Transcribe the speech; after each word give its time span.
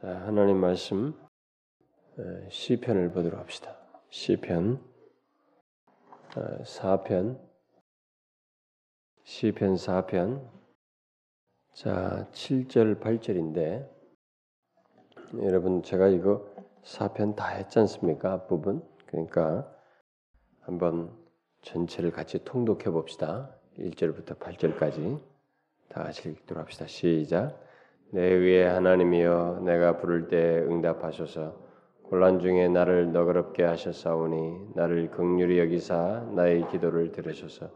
자, 0.00 0.06
하나님 0.26 0.58
말씀 0.58 1.12
시편을 2.50 3.10
보도록 3.10 3.40
합시다. 3.40 3.76
시편 4.10 4.80
4편 6.62 7.40
시편 9.24 9.74
4편 9.74 10.48
자, 11.72 12.28
7절 12.30 13.00
8절인데 13.00 13.90
여러분 15.42 15.82
제가 15.82 16.06
이거 16.06 16.48
4편 16.84 17.34
다 17.34 17.48
했지 17.48 17.80
않습니까? 17.80 18.34
앞부분. 18.34 18.88
그러니까 19.06 19.68
한번 20.60 21.12
전체를 21.62 22.12
같이 22.12 22.44
통독해 22.44 22.88
봅시다. 22.90 23.52
1절부터 23.76 24.38
8절까지 24.38 25.20
다 25.88 26.04
같이 26.04 26.28
읽도록 26.30 26.62
합시다. 26.62 26.86
시작. 26.86 27.67
내 28.10 28.34
위에 28.38 28.66
하나님이여 28.66 29.60
내가 29.66 29.98
부를 29.98 30.28
때 30.28 30.64
응답하소서. 30.66 31.68
곤란 32.04 32.40
중에 32.40 32.68
나를 32.68 33.12
너그럽게 33.12 33.64
하셨사오니 33.64 34.70
나를 34.74 35.10
극률히 35.10 35.58
여기사 35.58 36.24
나의 36.34 36.66
기도를 36.68 37.12
들으소서. 37.12 37.68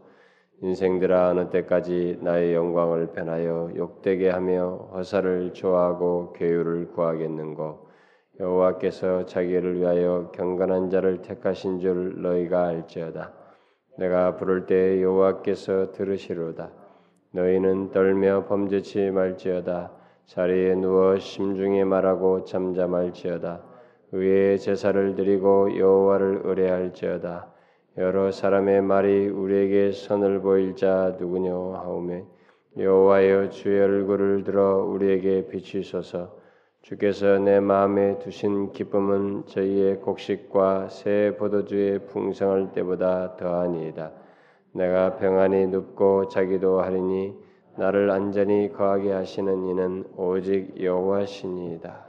인생들아 0.63 1.29
어느 1.29 1.49
때까지 1.51 2.17
나의 2.21 2.55
영광을 2.55 3.11
변하여 3.11 3.69
욕되게 3.75 4.31
하며 4.31 4.89
허사를 4.93 5.53
좋아하고 5.53 6.33
괴유를 6.33 6.93
구하겠는고? 6.93 7.89
여호와께서 8.39 9.27
자기를 9.27 9.79
위하여 9.81 10.31
경건한 10.33 10.89
자를 10.89 11.21
택하신 11.21 11.79
줄 11.79 12.23
너희가 12.23 12.69
알지어다. 12.69 13.31
내가 13.99 14.35
부를 14.37 14.65
때 14.65 14.99
여호와께서 15.03 15.91
들으시로다. 15.91 16.71
너희는 17.33 17.91
떨며 17.91 18.45
범죄치 18.45 19.11
말지어다 19.11 20.02
자리에 20.25 20.75
누워 20.75 21.17
심중에 21.19 21.83
말하고 21.83 22.45
잠잠할지어다. 22.45 23.61
의의 24.13 24.59
제사를 24.59 25.15
드리고 25.15 25.77
여호와를 25.77 26.41
의뢰할지어다. 26.43 27.51
여러 27.97 28.31
사람의 28.31 28.81
말이 28.81 29.27
우리에게 29.27 29.91
선을 29.91 30.41
보일 30.41 30.75
자 30.75 31.15
누구뇨 31.19 31.73
하오매. 31.73 32.23
여호와여 32.77 33.49
주의 33.49 33.79
얼굴을 33.81 34.43
들어 34.43 34.83
우리에게 34.85 35.47
비추소서 35.47 36.35
주께서 36.81 37.37
내 37.37 37.59
마음에 37.59 38.17
두신 38.19 38.71
기쁨은 38.71 39.45
저희의 39.45 40.01
곡식과 40.01 40.89
새 40.89 41.35
포도주의 41.37 41.99
풍성할 42.07 42.71
때보다 42.73 43.37
더하니이다. 43.37 44.11
내가 44.73 45.17
평안히 45.17 45.67
눕고 45.67 46.29
자기도 46.29 46.81
하리니 46.81 47.35
나를 47.75 48.11
안전히 48.11 48.71
거하게 48.71 49.11
하시는 49.11 49.65
이는 49.65 50.05
오직 50.15 50.79
여호와시니이다. 50.79 52.05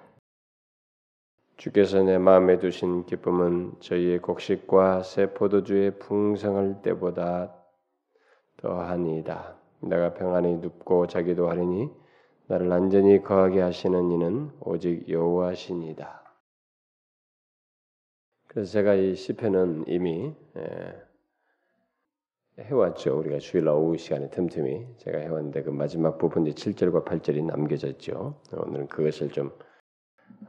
주께서 1.56 2.02
내 2.02 2.18
마음에 2.18 2.58
두신 2.58 3.06
기쁨은 3.06 3.80
저희의 3.80 4.18
곡식과 4.18 5.02
새 5.02 5.32
포도주의 5.32 5.98
풍성할 5.98 6.82
때보다 6.82 7.54
더하니이다. 8.58 9.56
내가 9.80 10.14
평안히 10.14 10.56
눕고 10.56 11.06
자기도 11.06 11.48
하리니 11.48 11.88
나를 12.46 12.70
안전히 12.70 13.22
거하게 13.22 13.60
하시는 13.60 14.10
이는 14.10 14.50
오직 14.60 15.08
여호와시니이다. 15.08 16.22
그래서 18.48 18.70
제가 18.70 18.94
이 18.94 19.14
시편은 19.14 19.84
이미 19.88 20.34
해왔죠. 22.58 23.18
우리가 23.18 23.38
주일 23.38 23.68
오후 23.68 23.96
시간에 23.96 24.30
틈틈이 24.30 24.98
제가 24.98 25.18
해왔는데 25.18 25.64
그 25.64 25.70
마지막 25.70 26.18
부분 26.18 26.46
이제 26.46 26.70
7절과 26.70 27.04
8절이 27.04 27.44
남겨져 27.44 27.88
있죠. 27.88 28.40
오늘은 28.52 28.86
그것을 28.86 29.30
좀 29.30 29.52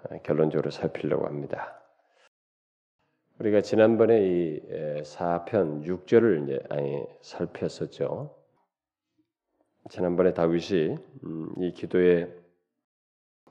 어, 0.04 0.18
결론적으로 0.22 0.70
살피려고 0.70 1.26
합니다. 1.26 1.82
우리가 3.40 3.62
지난번에 3.62 4.22
이 4.24 4.62
4편 5.04 5.84
6절을 5.84 6.44
이제 6.44 6.60
아니 6.70 7.04
살폈었죠. 7.22 8.36
지난번에 9.90 10.34
다윗이 10.34 10.98
음, 11.24 11.54
이 11.58 11.72
기도의 11.74 12.32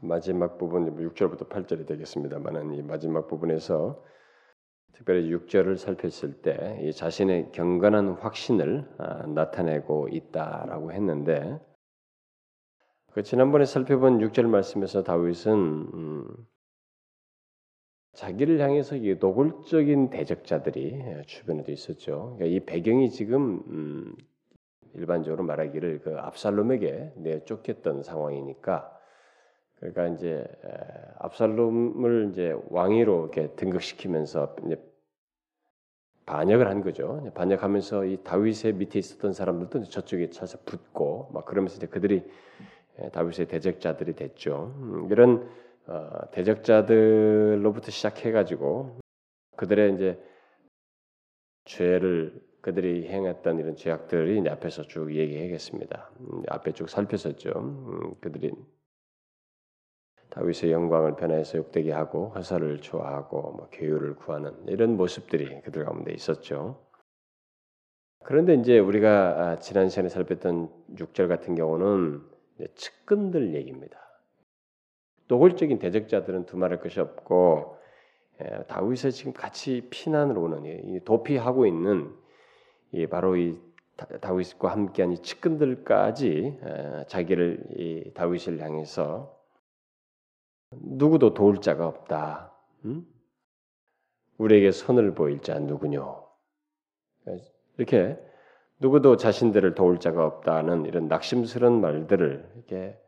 마지막 0.01 0.59
부분 0.59 0.97
6절부터 0.97 1.49
8절이 1.49 1.87
되겠습니다만은 1.87 2.75
이 2.75 2.83
마지막 2.83 3.27
부분에서 3.27 4.03
특별히 4.95 5.31
6절을 5.35 5.77
살폈을 5.77 6.43
때 6.43 6.91
자신의 6.93 7.51
경건한 7.53 8.11
확신을 8.21 8.89
아, 8.99 9.27
나타내고 9.27 10.09
있다라고 10.09 10.93
했는데 10.93 11.59
그 13.13 13.23
지난번에 13.23 13.65
살펴본 13.65 14.19
6절 14.19 14.47
말씀에서 14.47 15.03
다윗은 15.03 15.53
음, 15.53 16.29
자기를 18.15 18.61
향해서 18.61 18.97
이 18.97 19.17
노골적인 19.21 20.11
대적자들이 20.11 21.25
주변에도 21.27 21.73
있었죠. 21.73 22.37
그러니까 22.37 22.47
이 22.47 22.61
배경이 22.65 23.11
지금 23.11 23.63
음, 23.67 24.17
일반적으로 24.95 25.43
말하기를 25.45 26.01
그 26.01 26.17
압살롬에게 26.19 27.15
내쫓겼던 27.17 28.05
상황이니까 28.05 28.91
그러니까 29.93 30.17
이제 30.17 30.47
압살롬을 31.19 32.31
이제 32.31 32.57
왕위로 32.71 33.23
이렇게 33.23 33.55
등극시키면서 33.55 34.57
이제 34.65 34.83
반역을 36.25 36.69
한 36.69 36.81
거죠. 36.81 37.31
반역하면서 37.35 38.07
이 38.07 38.17
다윗의 38.25 38.75
밑에 38.75 38.99
있었던 38.99 39.35
사람들도 39.35 39.85
저쪽에 39.85 40.31
차서 40.31 40.59
붙고 40.65 41.31
막 41.35 41.45
그러면서 41.45 41.77
이제 41.77 41.87
그들이 41.87 42.25
다윗의 43.13 43.49
대적자들이 43.49 44.15
됐죠. 44.15 44.75
음, 44.79 45.09
이런 45.11 45.51
어, 45.87 46.31
대적자들로부터 46.31 47.91
시작해가지고 47.91 49.01
그들의 49.57 49.95
이제 49.95 50.19
죄를 51.67 52.41
그들이 52.63 53.07
행했던 53.09 53.59
이런 53.59 53.77
죄악들이 53.77 54.49
앞에서 54.49 54.85
쭉 54.85 55.15
얘기하겠습니다. 55.15 56.11
음, 56.21 56.43
앞에 56.49 56.73
쭉 56.73 56.89
살폈었죠. 56.89 57.51
음, 57.55 58.15
그들이 58.23 58.51
다윗의 60.35 60.73
영광을 60.73 61.15
변해서 61.15 61.59
욕되게 61.59 61.93
하고 61.93 62.31
화살을 62.31 62.81
좋아하고 62.81 63.53
뭐 63.53 63.69
교유를 63.71 64.17
구하는 64.17 64.53
이런 64.67 64.97
모습들이 64.97 65.63
그들 65.63 65.85
가운데 65.85 66.13
있었죠. 66.13 66.85
그런데 68.25 68.55
이제 68.55 68.79
우리가 68.79 69.11
아, 69.11 69.59
지난 69.61 69.89
시간에 69.89 70.09
살폈던 70.09 70.71
6절 70.97 71.29
같은 71.29 71.55
경우는 71.55 72.23
측근들 72.75 73.55
얘기입니다. 73.55 73.99
노골적인 75.29 75.79
대적자들은 75.79 76.47
두말할 76.47 76.81
것이 76.81 76.99
없고 76.99 77.77
예, 78.43 78.65
다윗의 78.67 79.13
지금 79.13 79.33
같이 79.33 79.87
피난을 79.91 80.37
오는 80.37 81.01
도피하고 81.05 81.67
있는 81.67 82.13
바로 83.09 83.37
이 83.37 83.57
다윗과 84.21 84.73
함께한 84.73 85.13
이 85.13 85.19
측근들까지 85.19 86.59
자기를 87.07 88.13
다윗을 88.15 88.61
향해서 88.61 89.44
누구도 90.73 91.35
도울 91.35 91.61
자가 91.61 91.87
없다. 91.87 92.53
음? 92.85 93.07
우리에게 94.39 94.71
손을 94.73 95.15
보일 95.15 95.41
자 95.41 95.59
누구뇨? 95.59 96.25
이렇게 97.77 98.19
누구도 98.81 99.17
자신들을 99.17 99.75
도울 99.75 99.99
자가 99.99 100.27
없다는 100.27 100.85
이런 100.87 101.09
낙심스러운 101.09 101.81
말들을 101.81 102.51
이렇게 102.57 102.99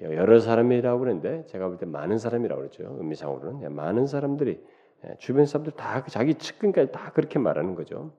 여러 0.00 0.38
사람이라고 0.38 1.00
그러는데 1.00 1.46
제가 1.46 1.68
볼 1.68 1.78
때 1.78 1.86
많은 1.86 2.18
사람이라고 2.18 2.60
그러죠. 2.60 2.96
의미상으로는 2.98 3.62
예, 3.62 3.68
많은 3.68 4.06
사람들이 4.06 4.60
예, 5.04 5.16
주변 5.18 5.46
사람들 5.46 5.72
다 5.72 6.04
자기 6.04 6.34
측근까지 6.34 6.92
다 6.92 7.12
그렇게 7.12 7.38
말하는 7.38 7.74
거죠. 7.74 8.12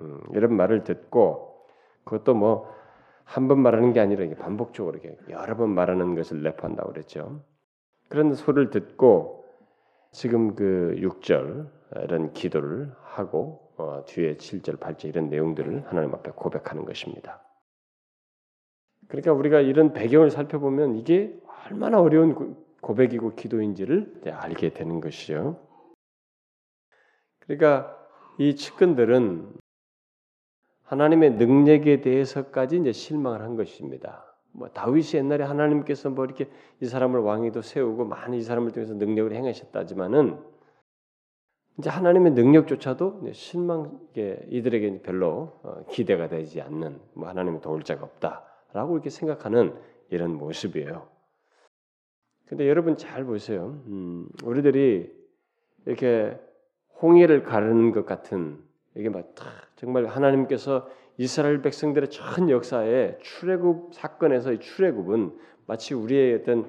음, 0.00 0.20
이런 0.34 0.54
말을 0.54 0.84
듣고 0.84 1.66
그것도 2.04 2.34
뭐 2.34 2.82
한 3.24 3.48
번 3.48 3.60
말하는 3.60 3.92
게 3.92 4.00
아니라 4.00 4.26
반복적으로 4.36 4.98
이렇게 4.98 5.16
여러 5.30 5.56
번 5.56 5.70
말하는 5.70 6.14
것을 6.14 6.42
내포한다고 6.42 6.92
그랬죠. 6.92 7.42
그런 8.12 8.34
소리를 8.34 8.68
듣고 8.68 9.46
지금 10.10 10.54
그 10.54 10.94
6절 10.98 11.66
이런 12.04 12.34
기도를 12.34 12.92
하고 13.04 13.72
어, 13.78 14.04
뒤에 14.04 14.36
7절, 14.36 14.78
8절 14.78 15.06
이런 15.06 15.30
내용들을 15.30 15.86
하나님 15.86 16.12
앞에 16.12 16.32
고백하는 16.32 16.84
것입니다. 16.84 17.42
그러니까 19.08 19.32
우리가 19.32 19.60
이런 19.60 19.94
배경을 19.94 20.30
살펴보면 20.30 20.96
이게 20.96 21.34
얼마나 21.64 22.02
어려운 22.02 22.54
고백이고 22.82 23.34
기도인지를 23.34 24.20
알게 24.30 24.74
되는 24.74 25.00
것이죠. 25.00 25.58
그러니까 27.38 27.96
이 28.36 28.56
측근들은 28.56 29.54
하나님의 30.82 31.36
능력에 31.36 32.02
대해서까지 32.02 32.76
이제 32.76 32.92
실망을 32.92 33.40
한 33.40 33.56
것입니다. 33.56 34.31
뭐 34.52 34.68
다윗이 34.68 35.14
옛날에 35.14 35.44
하나님께서 35.44 36.10
뭐 36.10 36.24
이렇게 36.24 36.48
이 36.80 36.86
사람을 36.86 37.20
왕위도 37.20 37.62
세우고 37.62 38.04
많은 38.04 38.38
이 38.38 38.42
사람을 38.42 38.72
통해서 38.72 38.94
능력을 38.94 39.32
행하셨다지만은 39.34 40.38
이제 41.78 41.88
하나님의 41.88 42.32
능력조차도 42.32 43.32
실망게 43.32 44.46
이들에게 44.50 45.02
별로 45.02 45.58
어, 45.62 45.84
기대가 45.88 46.28
되지 46.28 46.60
않는 46.60 47.00
뭐 47.14 47.28
하나님의 47.28 47.60
도울 47.62 47.82
자가 47.82 48.04
없다라고 48.04 48.94
이렇게 48.94 49.08
생각하는 49.08 49.74
이런 50.10 50.36
모습이에요. 50.36 51.08
근데 52.46 52.68
여러분 52.68 52.98
잘 52.98 53.24
보세요. 53.24 53.80
음, 53.86 54.28
우리들이 54.44 55.10
이렇게 55.86 56.38
홍해를 57.00 57.42
가르는 57.42 57.92
것 57.92 58.04
같은 58.04 58.62
이게 58.94 59.08
막 59.08 59.34
정말 59.76 60.06
하나님께서 60.06 60.86
이스라엘 61.22 61.62
백성들의 61.62 62.10
전 62.10 62.50
역사에 62.50 63.16
출애굽 63.20 63.94
사건에서의 63.94 64.58
출애굽은 64.58 65.38
마치 65.66 65.94
우리의 65.94 66.34
어떤 66.34 66.68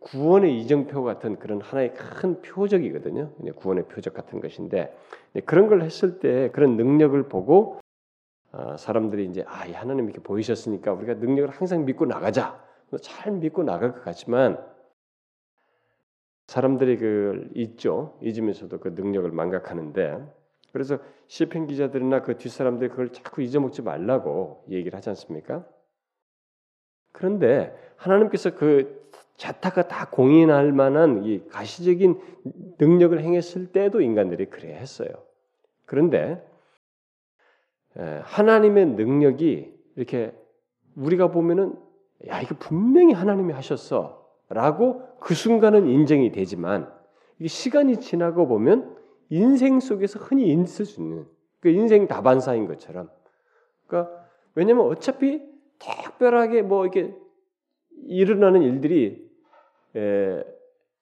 구원의 0.00 0.60
이정표 0.60 1.04
같은 1.04 1.38
그런 1.38 1.60
하나의 1.60 1.94
큰 1.94 2.42
표적이거든요. 2.42 3.30
구원의 3.54 3.86
표적 3.86 4.12
같은 4.12 4.40
것인데 4.40 4.92
그런 5.44 5.68
걸 5.68 5.82
했을 5.82 6.18
때 6.18 6.50
그런 6.50 6.76
능력을 6.76 7.28
보고 7.28 7.78
아, 8.50 8.76
사람들이 8.76 9.26
이제 9.26 9.44
아, 9.46 9.64
하나님 9.74 10.06
이렇게 10.06 10.20
보이셨으니까 10.20 10.92
우리가 10.92 11.14
능력을 11.14 11.48
항상 11.50 11.84
믿고 11.84 12.06
나가자. 12.06 12.60
잘 13.00 13.34
믿고 13.34 13.62
나갈 13.62 13.92
것 13.92 14.02
같지만 14.02 14.58
사람들이 16.48 16.96
그 16.96 17.50
잊죠. 17.54 18.18
잊으면서도 18.20 18.80
그 18.80 18.88
능력을 18.88 19.30
망각하는데 19.30 20.26
그래서 20.76 20.98
시편 21.28 21.68
기자들이나 21.68 22.20
그 22.20 22.36
뒷사람들이 22.36 22.90
그걸 22.90 23.10
자꾸 23.10 23.40
잊어먹지 23.40 23.80
말라고 23.80 24.62
얘기를 24.68 24.94
하지 24.94 25.08
않습니까? 25.08 25.66
그런데 27.12 27.74
하나님께서 27.96 28.54
그 28.54 29.10
자타가 29.38 29.88
다 29.88 30.10
공인할 30.10 30.72
만한 30.72 31.24
이 31.24 31.46
가시적인 31.48 32.20
능력을 32.78 33.18
행했을 33.18 33.72
때도 33.72 34.02
인간들이 34.02 34.50
그래 34.50 34.74
했어요. 34.74 35.08
그런데 35.86 36.46
하나님의 37.94 38.84
능력이 38.84 39.74
이렇게 39.96 40.34
우리가 40.94 41.30
보면은 41.30 41.74
야 42.28 42.42
이거 42.42 42.54
분명히 42.58 43.14
하나님이 43.14 43.54
하셨어라고 43.54 45.20
그 45.20 45.32
순간은 45.32 45.86
인정이 45.86 46.32
되지만 46.32 46.92
이게 47.38 47.48
시간이 47.48 48.00
지나고 48.00 48.46
보면 48.46 48.94
인생 49.28 49.80
속에서 49.80 50.18
흔히 50.18 50.52
있을 50.52 50.84
수 50.84 51.00
있는 51.00 51.26
그 51.60 51.68
인생 51.68 52.06
다반사인 52.06 52.66
것처럼 52.66 53.10
그러니까 53.86 54.26
왜냐하면 54.54 54.86
어차피 54.86 55.42
특별하게 55.78 56.62
뭐 56.62 56.84
이렇게 56.84 57.14
일어나는 58.06 58.62
일들이 58.62 59.30
에, 59.94 60.44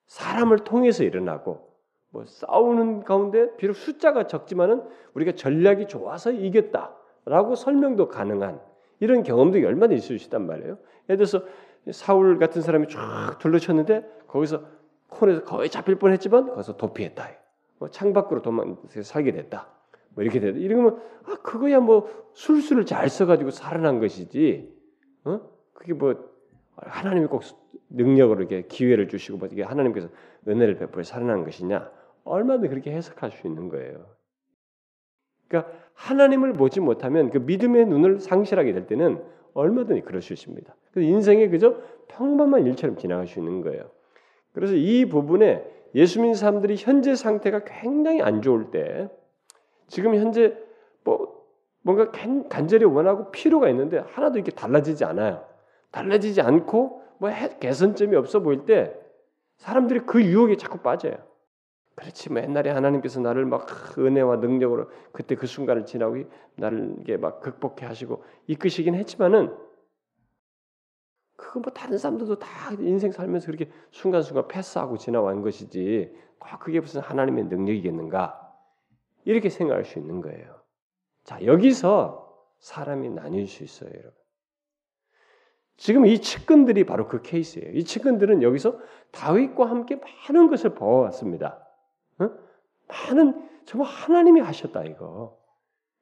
사람을 0.06 0.61
통해서 0.61 1.05
일어나고 1.05 1.75
뭐 2.11 2.25
싸우는 2.26 3.05
가운데 3.05 3.55
비록 3.56 3.75
숫자가 3.75 4.27
적지만은 4.27 4.82
우리가 5.15 5.32
전략이 5.32 5.88
좋아서 5.88 6.31
이겼다라고 6.31 7.56
설명도 7.56 8.09
가능한 8.09 8.61
이런 9.00 9.23
경험도 9.23 9.59
얼마나 9.59 9.94
있을 9.94 10.19
수 10.19 10.27
있단 10.27 10.47
말이에요. 10.47 10.79
예를 11.09 11.17
들어서 11.27 11.44
사울 11.91 12.38
같은 12.38 12.62
사람이 12.62 12.88
쫙 12.88 13.38
둘러쳤는데 13.41 14.09
거기서 14.29 14.62
콘에서 15.09 15.44
거의 15.44 15.69
잡힐 15.69 15.97
뻔했지만 15.97 16.50
거기서 16.50 16.77
도피했다. 16.77 17.44
뭐 17.79 17.91
창밖으로 17.91 18.43
도망 18.43 18.76
살게 18.88 19.32
됐다. 19.32 19.69
뭐 20.11 20.23
이렇게 20.23 20.41
됐다. 20.41 20.59
이러면 20.59 21.00
아 21.25 21.37
그거야 21.43 21.81
뭐 21.81 22.09
술수를 22.35 22.87
잘 22.87 23.09
써가지고 23.09 23.50
살아난 23.50 24.00
것이지. 24.00 24.73
어? 25.25 25.41
그게 25.73 25.93
뭐 25.93 26.15
하나님이 26.76 27.26
꼭 27.26 27.43
능력으로 27.91 28.41
이렇게 28.41 28.67
기회를 28.67 29.09
주시고 29.09 29.38
뭐 29.38 29.49
이게 29.50 29.62
하나님께서 29.62 30.09
은혜를 30.47 30.76
베풀어 30.79 31.03
살아난 31.03 31.44
것이냐? 31.44 31.91
얼마든지 32.25 32.69
그렇게 32.69 32.93
해석할 32.93 33.31
수 33.31 33.47
있는 33.47 33.69
거예요. 33.69 34.06
그러니까 35.49 35.73
하나님을 35.94 36.55
보지 36.55 36.81
못하면 36.81 37.31
그 37.31 37.38
믿음의 37.38 37.87
눈을 37.87 38.19
상실하게 38.19 38.73
될 38.73 38.87
때는 38.87 39.23
얼마든지 39.53 40.03
그럴 40.03 40.23
수 40.23 40.32
있습니다. 40.32 40.75
인생에 40.97 41.49
그저 41.49 41.77
평범한 42.09 42.67
일처럼 42.67 42.97
지나갈 42.97 43.27
수 43.27 43.38
있는 43.38 43.61
거예요. 43.61 43.91
그래서 44.53 44.75
이 44.75 45.06
부분에 45.06 45.65
예수 45.94 46.20
믿는 46.20 46.35
사람들이 46.35 46.76
현재 46.76 47.14
상태가 47.14 47.64
굉장히 47.64 48.20
안 48.20 48.43
좋을 48.43 48.70
때 48.70 49.08
지금 49.87 50.14
현재 50.14 50.56
뭐 51.05 51.44
뭔가 51.82 52.11
간절히 52.49 52.85
원하고 52.85 53.31
필요가 53.31 53.69
있는데 53.69 53.99
하나도 53.99 54.38
이렇게 54.38 54.50
달라지지 54.50 55.05
않아요. 55.05 55.44
달라지지 55.91 56.41
않고 56.41 57.02
뭐 57.19 57.31
개선점이 57.61 58.17
없어 58.17 58.41
보일 58.41 58.64
때 58.64 58.94
사람들이 59.58 60.00
그 60.00 60.23
유혹에 60.25 60.56
자꾸 60.56 60.79
빠져요. 60.79 61.14
그렇지 61.94 62.32
뭐 62.32 62.43
옛날에 62.43 62.70
하나님께서 62.70 63.20
나를 63.20 63.44
막 63.44 63.69
은혜와 63.96 64.37
능력으로 64.37 64.91
그때 65.12 65.37
그 65.37 65.46
순간을 65.46 65.87
지나고 65.87 66.17
나를 66.56 66.96
이게 67.00 67.17
막 67.17 67.41
극복해 67.41 67.87
하시고 67.87 68.25
이끄시긴 68.49 68.94
했지만은 68.96 69.55
그거 71.44 71.61
뭐 71.61 71.73
다른 71.73 71.99
사람들도 71.99 72.38
다 72.38 72.73
인생 72.79 73.12
살면서 73.12 73.46
그렇게 73.46 73.70
순간순간 73.91 74.49
패스하고 74.49 74.96
지나간 74.96 75.43
것이지 75.43 76.17
꼭 76.38 76.58
그게 76.58 76.81
무슨 76.81 77.02
하나님의 77.02 77.44
능력이겠는가 77.44 78.41
이렇게 79.25 79.50
생각할 79.50 79.85
수 79.85 79.99
있는 79.99 80.23
거예요. 80.23 80.62
자 81.23 81.44
여기서 81.44 82.23
사람이 82.61 83.11
나뉠 83.11 83.46
수 83.46 83.62
있어요, 83.62 83.91
여러분. 83.91 84.12
지금 85.76 86.06
이 86.06 86.20
측근들이 86.20 86.85
바로 86.85 87.08
그 87.08 87.20
케이스예요. 87.20 87.73
이 87.73 87.85
측근들은 87.85 88.43
여기서 88.43 88.79
다윗과 89.11 89.69
함께 89.69 89.96
많은 89.96 90.49
것을 90.49 90.75
보아왔습니다. 90.75 91.62
어? 92.20 92.31
많은 92.88 93.49
정말 93.67 93.88
하나님이 93.88 94.41
하셨다 94.41 94.85
이거. 94.85 95.38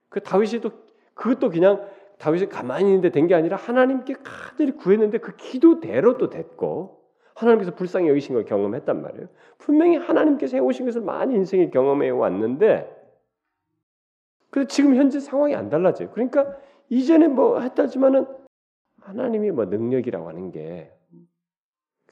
그 0.08 0.20
다윗이 0.20 0.60
또 0.60 0.70
그것도 1.14 1.50
그냥 1.50 1.88
다윗이 2.22 2.48
가만히 2.48 2.86
있는데 2.86 3.10
된 3.10 3.26
게 3.26 3.34
아니라 3.34 3.56
하나님께 3.56 4.14
가들이 4.22 4.72
구했는데 4.72 5.18
그 5.18 5.34
기도대로 5.36 6.18
또 6.18 6.30
됐고 6.30 7.02
하나님께서 7.34 7.74
불쌍히 7.74 8.08
여기신 8.08 8.34
걸 8.34 8.44
경험했단 8.44 9.02
말이에요. 9.02 9.26
분명히 9.58 9.96
하나님께서 9.96 10.56
해오신 10.56 10.86
것을 10.86 11.00
많이 11.02 11.34
인생에 11.34 11.70
경험해 11.70 12.10
왔는데 12.10 12.88
그래 14.50 14.66
지금 14.66 14.94
현재 14.94 15.18
상황이 15.18 15.54
안 15.56 15.68
달라져요. 15.68 16.10
그러니까 16.10 16.56
이전에 16.90 17.26
뭐 17.28 17.60
했다지만은 17.60 18.26
하나님이 19.00 19.50
뭐 19.50 19.64
능력이라고 19.64 20.28
하는 20.28 20.52
게 20.52 20.92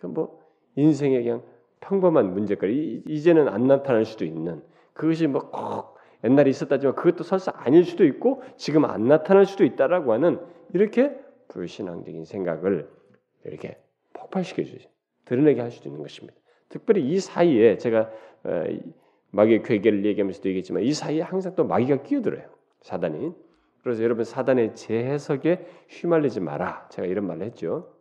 그 0.01 0.09
뭐 0.09 0.41
인생의 0.77 1.23
그냥 1.23 1.43
평범한 1.81 2.33
문제거리 2.33 3.05
이제는 3.07 3.49
안 3.49 3.67
나타날 3.67 4.05
수도 4.07 4.25
있는 4.25 4.63
그것이 4.95 5.27
뭐 5.27 5.51
꼭 5.51 5.99
옛날에 6.25 6.51
있었다지만 6.51 6.95
그것도 6.95 7.25
설사 7.25 7.53
아닐 7.55 7.85
수도 7.85 8.05
있고 8.05 8.43
지금 8.57 8.85
안 8.85 9.09
나타날 9.09 9.47
수도 9.47 9.65
있다라고 9.65 10.13
하는 10.13 10.39
이렇게 10.75 11.19
불신앙적인 11.49 12.25
생각을 12.25 12.89
이렇게 13.45 13.79
폭발시켜 14.13 14.65
주죠. 14.65 14.89
드러내게 15.25 15.61
할 15.61 15.71
수도 15.71 15.89
있는 15.89 16.03
것입니다. 16.03 16.39
특별히 16.69 17.09
이 17.09 17.19
사이에 17.19 17.79
제가 17.79 18.11
어, 18.45 18.65
마귀의 19.31 19.63
괴계를 19.63 20.05
얘기하면서도 20.05 20.49
얘기했지만 20.49 20.83
이 20.83 20.93
사이에 20.93 21.23
항상 21.23 21.55
또 21.55 21.65
마귀가 21.65 22.03
끼어들어요. 22.03 22.49
사단이. 22.81 23.33
그래서 23.83 24.03
여러분 24.03 24.25
사단의 24.25 24.75
재해석에 24.75 25.67
휘말리지 25.89 26.41
마라. 26.41 26.89
제가 26.91 27.07
이런 27.07 27.27
말을 27.27 27.47
했죠. 27.47 27.95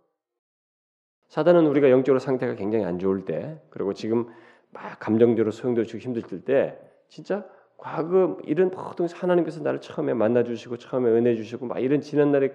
사단은 1.28 1.68
우리가 1.68 1.90
영적으로 1.92 2.20
상태가 2.20 2.56
굉장히 2.56 2.86
안 2.86 2.98
좋을 2.98 3.26
때, 3.26 3.62
그리고 3.70 3.94
지금 3.94 4.28
막 4.72 5.00
감정적으로 5.00 5.52
소용돌이 5.52 5.86
주고 5.88 6.00
힘들 6.00 6.24
때, 6.44 6.78
진짜 7.08 7.48
과거 7.80 8.38
이런 8.44 8.72
모든 8.72 9.08
하나님께서 9.08 9.62
나를 9.62 9.80
처음에 9.80 10.14
만나 10.14 10.44
주시고 10.44 10.78
처음에 10.78 11.10
은혜 11.12 11.36
주시고 11.36 11.66
막 11.66 11.80
이런 11.80 12.02
지난 12.02 12.32
날의 12.32 12.54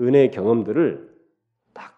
은혜의 0.00 0.32
경험들을 0.32 1.14
딱 1.72 1.94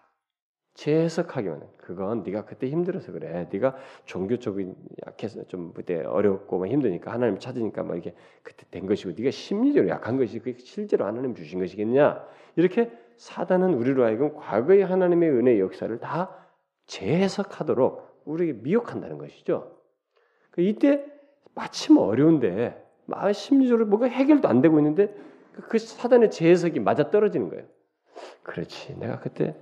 재해석하기만 0.75 1.63
해. 1.63 1.67
그건 1.77 2.21
네가 2.21 2.45
그때 2.45 2.69
힘들어서 2.69 3.11
그래. 3.11 3.49
네가 3.51 3.75
종교적인 4.05 4.75
약해서 5.07 5.43
좀 5.47 5.73
그때 5.73 6.03
어렵고 6.03 6.59
막 6.59 6.67
힘드니까 6.67 7.11
하나님 7.11 7.39
찾으니까 7.39 7.81
막 7.81 7.97
이게 7.97 8.13
그때 8.43 8.65
된 8.69 8.85
것이고 8.85 9.13
네가 9.17 9.31
심리적으로 9.31 9.89
약한 9.89 10.17
것이 10.17 10.37
그게 10.37 10.55
실제로 10.59 11.05
하나님 11.05 11.33
주신 11.33 11.59
것이겠냐? 11.59 12.23
이렇게 12.57 12.91
사단은 13.15 13.73
우리로 13.73 14.03
하여금 14.03 14.35
과거의 14.35 14.85
하나님의 14.85 15.31
은혜 15.31 15.59
역사를 15.59 15.97
다 15.99 16.47
재해석하도록 16.85 18.21
우리에게 18.25 18.59
미혹한다는 18.61 19.17
것이죠. 19.17 19.81
그 20.51 20.61
이때 20.61 21.16
마침 21.57 21.97
어려운데 21.97 22.85
마 23.05 23.33
심리적으로 23.33 23.87
뭐가 23.87 24.05
해결도 24.05 24.47
안 24.47 24.61
되고 24.61 24.77
있는데 24.77 25.13
그 25.53 25.79
사단의 25.79 26.29
재해석이 26.29 26.79
맞아 26.79 27.09
떨어지는 27.09 27.49
거예요. 27.49 27.65
그렇지. 28.43 28.95
내가 28.99 29.19
그때 29.19 29.55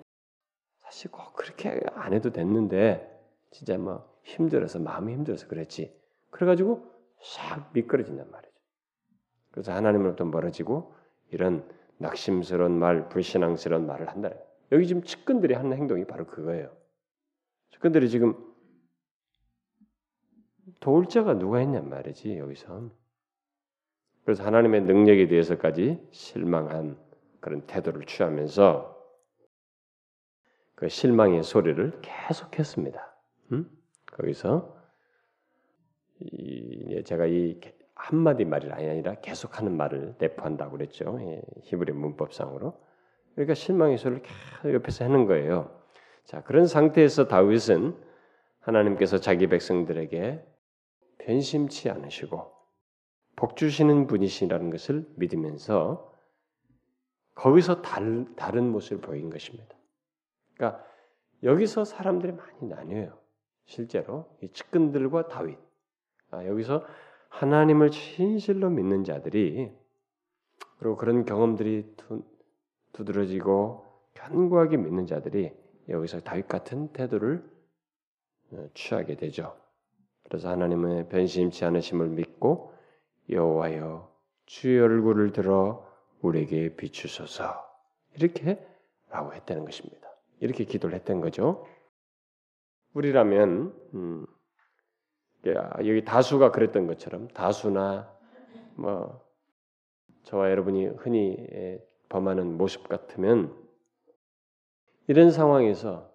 사실 0.84 1.10
꼭 1.10 1.34
그렇게 1.34 1.80
안 1.94 2.14
해도 2.14 2.32
됐는데 2.32 3.10
진짜 3.52 3.78
뭐 3.78 4.06
힘들어서 4.24 4.80
마음이 4.80 5.14
힘들어서 5.14 5.48
그랬지. 5.48 5.96
그래가지고 6.32 6.86
싹 7.22 7.70
미끄러진단 7.72 8.30
말이죠. 8.30 8.54
그래서 9.52 9.72
하나님으로부터 9.72 10.26
멀어지고 10.26 10.94
이런 11.32 11.66
낙심스러운 11.98 12.78
말, 12.78 13.08
불신앙스러운 13.08 13.88
말을 13.88 14.10
한다. 14.10 14.32
여기 14.74 14.86
지금 14.86 15.02
측근들이 15.02 15.54
하는 15.54 15.78
행동이 15.78 16.04
바로 16.04 16.26
그거예요. 16.26 16.76
측근들이 17.72 18.10
지금 18.10 18.36
도울 20.80 21.08
자가 21.08 21.38
누가 21.38 21.62
있냔 21.62 21.90
말이지 21.90 22.38
여기서. 22.38 22.90
그래서 24.24 24.44
하나님의 24.44 24.82
능력에 24.82 25.28
대해서까지 25.28 26.08
실망한 26.12 26.98
그런 27.40 27.62
태도를 27.68 28.06
취하면서 28.06 28.96
그 30.74 30.90
실망의 30.90 31.44
소리를 31.44 32.02
계속했습니다. 32.02 33.16
음? 33.52 33.70
거기서 34.08 34.76
이, 36.20 37.04
제가 37.06 37.28
이 37.28 37.60
한마디 37.94 38.46
말이 38.46 38.72
아니라 38.72 39.16
계속하는 39.16 39.76
말을 39.78 40.16
내포한다고 40.20 40.72
그랬죠. 40.72 41.18
예, 41.22 41.42
히브리 41.64 41.94
문법상으로. 41.94 42.82
그러니까 43.34 43.54
실망의 43.54 43.98
소리를 43.98 44.24
계속 44.24 44.74
옆에서 44.74 45.06
하는 45.06 45.26
거예요. 45.26 45.80
자 46.24 46.42
그런 46.44 46.66
상태에서 46.66 47.28
다윗은 47.28 47.96
하나님께서 48.60 49.20
자기 49.20 49.48
백성들에게 49.48 50.55
변심치 51.26 51.90
않으시고 51.90 52.54
복 53.36 53.58
주시는 53.58 54.08
분이시라는 54.08 54.70
것을 54.70 55.12
믿으면서 55.16 56.14
거기서 57.34 57.82
달, 57.82 58.28
다른 58.36 58.72
모습을 58.72 59.02
보인 59.02 59.30
것입니다. 59.30 59.76
그러니까 60.54 60.86
여기서 61.44 61.84
사람들이 61.84 62.32
많이 62.32 62.68
나뉘어요. 62.68 63.18
실제로 63.66 64.38
이 64.42 64.50
측근들과 64.50 65.28
다윗. 65.28 65.58
아, 66.30 66.46
여기서 66.46 66.86
하나님을 67.30 67.92
진실로 67.92 68.70
믿는 68.70 69.04
자들이 69.04 69.72
그리고 70.78 70.96
그런 70.96 71.26
경험들이 71.26 71.96
두, 71.98 72.24
두드러지고 72.94 73.84
견고하게 74.14 74.78
믿는 74.78 75.08
자들이 75.08 75.52
여기서 75.90 76.22
다윗 76.22 76.48
같은 76.48 76.94
태도를 76.94 77.44
어, 78.52 78.68
취하게 78.74 79.16
되죠. 79.16 79.65
그래서 80.26 80.50
하나님의 80.50 81.10
변심치 81.10 81.66
않으심을 81.66 82.10
믿고 82.10 82.74
여호와여 83.30 84.12
주의 84.46 84.80
얼굴을 84.80 85.32
들어 85.32 85.86
우리에게 86.22 86.76
비추소서 86.76 87.64
이렇게 88.16 88.60
라고 89.10 89.34
했다는 89.34 89.66
것입니다. 89.66 90.10
이렇게 90.40 90.66
기도를 90.66 90.96
했던 90.96 91.22
거죠. 91.22 91.66
우리라면 92.94 93.74
음, 93.94 94.26
여기 95.46 96.04
다수가 96.04 96.52
그랬던 96.52 96.88
것처럼 96.88 97.28
다수나 97.30 98.12
뭐 98.76 99.24
저와 100.24 100.50
여러분이 100.50 100.88
흔히 100.98 101.38
범하는 102.10 102.58
모습 102.58 102.88
같으면 102.88 103.56
이런 105.08 105.30
상황에서 105.30 106.12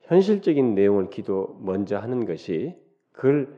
현실적인 0.00 0.74
내용을 0.74 1.08
기도 1.08 1.56
먼저 1.60 1.98
하는 1.98 2.26
것이 2.26 2.83
그걸 3.14 3.48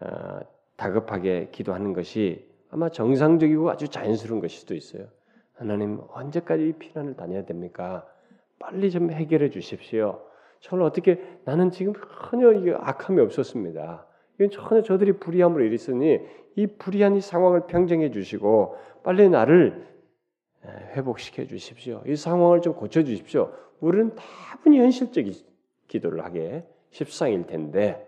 어, 0.00 0.40
다급하게 0.76 1.50
기도하는 1.52 1.92
것이 1.92 2.48
아마 2.70 2.88
정상적이고 2.88 3.70
아주 3.70 3.88
자연스러운 3.88 4.40
것일 4.40 4.60
수도 4.60 4.74
있어요. 4.74 5.06
하나님 5.54 6.00
언제까지 6.08 6.74
피난을 6.78 7.16
다녀야 7.16 7.44
됩니까? 7.44 8.06
빨리 8.58 8.90
좀 8.90 9.10
해결해 9.10 9.50
주십시오. 9.50 10.22
저를 10.60 10.84
어떻게 10.84 11.22
나는 11.44 11.70
지금 11.70 11.92
전혀 12.30 12.52
이게 12.52 12.74
악함이 12.74 13.20
없었습니다. 13.20 14.06
이건 14.36 14.50
전혀 14.50 14.82
저들이 14.82 15.12
불의함으로 15.12 15.64
일었으니 15.64 16.20
이 16.56 16.66
불의한 16.66 17.16
이 17.16 17.20
상황을 17.20 17.66
평정해 17.66 18.10
주시고 18.10 18.76
빨리 19.02 19.28
나를 19.28 19.86
회복시켜 20.94 21.46
주십시오. 21.46 22.02
이 22.06 22.16
상황을 22.16 22.60
좀 22.60 22.74
고쳐 22.74 23.02
주십시오. 23.02 23.52
우리는 23.80 24.14
다분히 24.14 24.78
현실적인 24.78 25.32
기도를 25.88 26.24
하게 26.24 26.66
십상일 26.90 27.46
텐데 27.46 28.06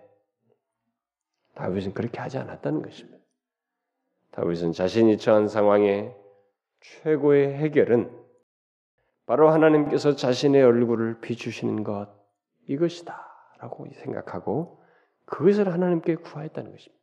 다윗은 1.54 1.94
그렇게 1.94 2.20
하지 2.20 2.38
않았다는 2.38 2.82
것입니다. 2.82 3.18
다윗은 4.32 4.72
자신이 4.72 5.18
처한 5.18 5.48
상황에 5.48 6.14
최고의 6.80 7.54
해결은 7.54 8.10
바로 9.26 9.50
하나님께서 9.50 10.16
자신의 10.16 10.62
얼굴을 10.62 11.20
비추시는 11.20 11.84
것 11.84 12.08
이것이다라고 12.66 13.86
생각하고 13.92 14.82
그것을 15.26 15.72
하나님께 15.72 16.16
구하였다는 16.16 16.70
것입니다. 16.70 17.02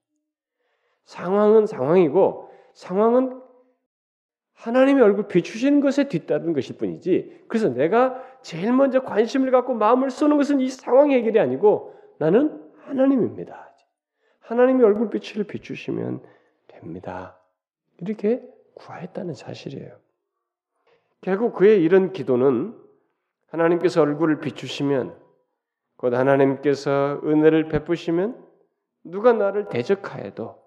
상황은 1.05 1.65
상황이고 1.65 2.49
상황은 2.73 3.41
하나님의 4.53 5.01
얼굴 5.03 5.27
비추시는 5.27 5.79
것에 5.79 6.09
뒤따른 6.09 6.53
것일 6.53 6.77
뿐이지. 6.77 7.45
그래서 7.47 7.69
내가 7.69 8.21
제일 8.41 8.73
먼저 8.73 9.01
관심을 9.01 9.51
갖고 9.51 9.73
마음을 9.73 10.09
쏘는 10.11 10.37
것은 10.37 10.59
이 10.59 10.69
상황 10.69 11.11
해결이 11.11 11.39
아니고 11.39 11.95
나는 12.17 12.61
하나님입니다. 12.83 13.68
하나님의 14.49 14.83
얼굴 14.83 15.11
빛을 15.11 15.45
비추시면 15.45 16.23
됩니다. 16.67 17.39
이렇게 17.99 18.43
구하였다는 18.73 19.35
사실이에요. 19.35 19.95
결국 21.21 21.53
그의 21.53 21.83
이런 21.83 22.13
기도는 22.13 22.75
하나님께서 23.47 24.01
얼굴을 24.01 24.39
비추시면 24.39 25.15
곧 25.97 26.13
하나님께서 26.15 27.21
은혜를 27.23 27.67
베푸시면 27.67 28.43
누가 29.03 29.33
나를 29.33 29.67
대적하여도 29.69 30.59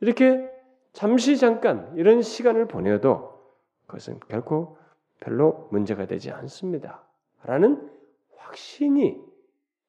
이렇게 0.00 0.50
잠시 0.92 1.36
잠깐 1.36 1.92
이런 1.96 2.22
시간을 2.22 2.66
보내도 2.66 3.40
그것은 3.86 4.18
결코 4.28 4.78
별로 5.20 5.68
문제가 5.70 6.06
되지 6.06 6.32
않습니다. 6.32 7.04
라는 7.44 7.88
확신이 8.36 9.20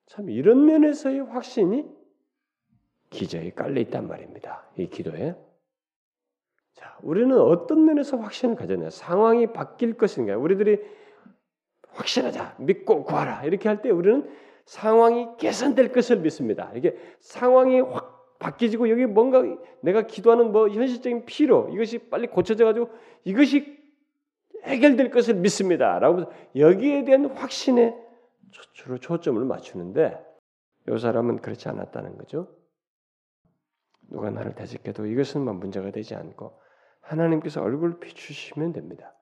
참 0.05 0.29
이런 0.29 0.65
면에서의 0.65 1.21
확신이 1.21 2.02
기저에 3.13 3.51
깔려 3.51 3.79
있단 3.81 4.07
말입니다. 4.07 4.63
이 4.75 4.89
기도에. 4.89 5.35
자, 6.73 6.97
우리는 7.03 7.39
어떤 7.39 7.85
면에서 7.85 8.17
확신을 8.17 8.55
가졌냐? 8.55 8.89
상황이 8.89 9.53
바뀔 9.53 9.95
것인가? 9.95 10.35
우리들이 10.35 10.81
확신하자, 11.89 12.55
믿고 12.57 13.03
구하라 13.03 13.43
이렇게 13.45 13.69
할 13.69 13.81
때 13.81 13.91
우리는 13.91 14.29
상황이 14.65 15.27
개선될 15.37 15.91
것을 15.91 16.17
믿습니다. 16.17 16.71
이게 16.75 16.97
상황이 17.19 17.79
확 17.79 18.39
바뀌지고 18.39 18.89
여기 18.89 19.05
뭔가 19.05 19.43
내가 19.81 20.01
기도하는 20.01 20.51
뭐 20.51 20.67
현실적인 20.67 21.25
필요 21.25 21.69
이것이 21.71 22.09
빨리 22.09 22.27
고쳐져 22.27 22.65
가지고 22.65 22.89
이것이 23.23 23.77
해결될 24.63 25.11
것을 25.11 25.35
믿습니다라고 25.35 26.25
여기에 26.55 27.05
대한 27.05 27.25
확신에 27.25 27.95
주로 28.73 28.97
초점을 28.97 29.43
맞추는데 29.45 30.17
이 30.89 30.97
사람은 30.97 31.37
그렇지 31.37 31.69
않았다는 31.69 32.17
거죠. 32.17 32.47
누가 34.09 34.29
나를 34.29 34.55
대적해도 34.55 35.05
이것은 35.05 35.41
문제가 35.41 35.91
되지 35.91 36.15
않고 36.15 36.59
하나님께서 37.01 37.61
얼굴 37.61 37.99
비추시면 37.99 38.73
됩니다. 38.73 39.13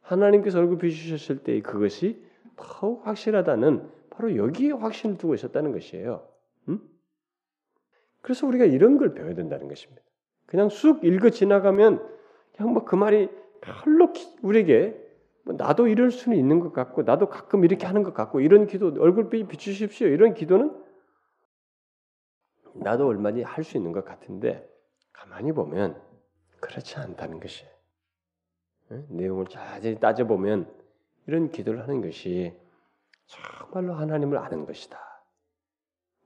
하나님께서 0.00 0.58
얼굴 0.58 0.78
비추셨을 0.78 1.42
때 1.42 1.60
그것이 1.60 2.24
더욱 2.56 3.06
확실하다는 3.06 3.90
바로 4.10 4.36
여기에 4.36 4.72
확신을 4.72 5.18
두고 5.18 5.34
있었다는 5.34 5.72
것이에요. 5.72 6.26
음? 6.68 6.80
그래서 8.22 8.46
우리가 8.46 8.64
이런 8.64 8.98
걸 8.98 9.14
배워야 9.14 9.34
된다는 9.34 9.68
것입니다. 9.68 10.02
그냥 10.46 10.68
쑥 10.68 11.04
읽어 11.04 11.30
지나가면 11.30 12.06
그냥 12.56 12.72
뭐 12.72 12.84
그 12.84 12.94
말이 12.94 13.28
별로 13.60 14.12
우리에게 14.42 14.96
뭐 15.44 15.54
나도 15.54 15.86
이럴 15.88 16.10
수는 16.10 16.36
있는 16.36 16.60
것 16.60 16.72
같고 16.72 17.02
나도 17.02 17.28
가끔 17.28 17.64
이렇게 17.64 17.86
하는 17.86 18.02
것 18.02 18.14
같고 18.14 18.40
이런 18.40 18.66
기도 18.66 18.94
얼굴빛 18.98 19.48
비추십시오 19.48 20.08
이런 20.08 20.34
기도는 20.34 20.72
나도 22.80 23.06
얼마니 23.06 23.42
할 23.42 23.64
수 23.64 23.76
있는 23.76 23.92
것 23.92 24.04
같은데 24.04 24.68
가만히 25.12 25.52
보면 25.52 26.00
그렇지 26.60 26.96
않다는 26.96 27.40
것이에요. 27.40 27.70
내용을 29.08 29.46
자세히 29.46 29.98
따져보면 29.98 30.72
이런 31.26 31.50
기도를 31.50 31.82
하는 31.82 32.00
것이 32.00 32.54
정말로 33.26 33.94
하나님을 33.94 34.38
아는 34.38 34.66
것이다. 34.66 34.98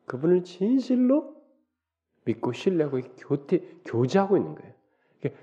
그분을 0.07 0.45
진실로 0.45 1.37
믿고 2.25 2.53
신뢰하고 2.53 3.01
교태, 3.17 3.61
교제하고 3.85 4.37
있는 4.37 4.55
거예요. 4.55 4.75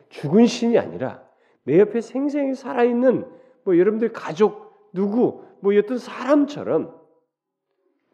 죽은 0.10 0.46
신이 0.46 0.78
아니라 0.78 1.28
내 1.64 1.80
옆에 1.80 2.02
생생히 2.02 2.54
살아있는 2.54 3.30
뭐 3.64 3.78
여러분들 3.78 4.14
가족 4.14 4.92
누구 4.94 5.44
뭐 5.62 5.78
어떤 5.78 5.98
사람처럼 5.98 6.96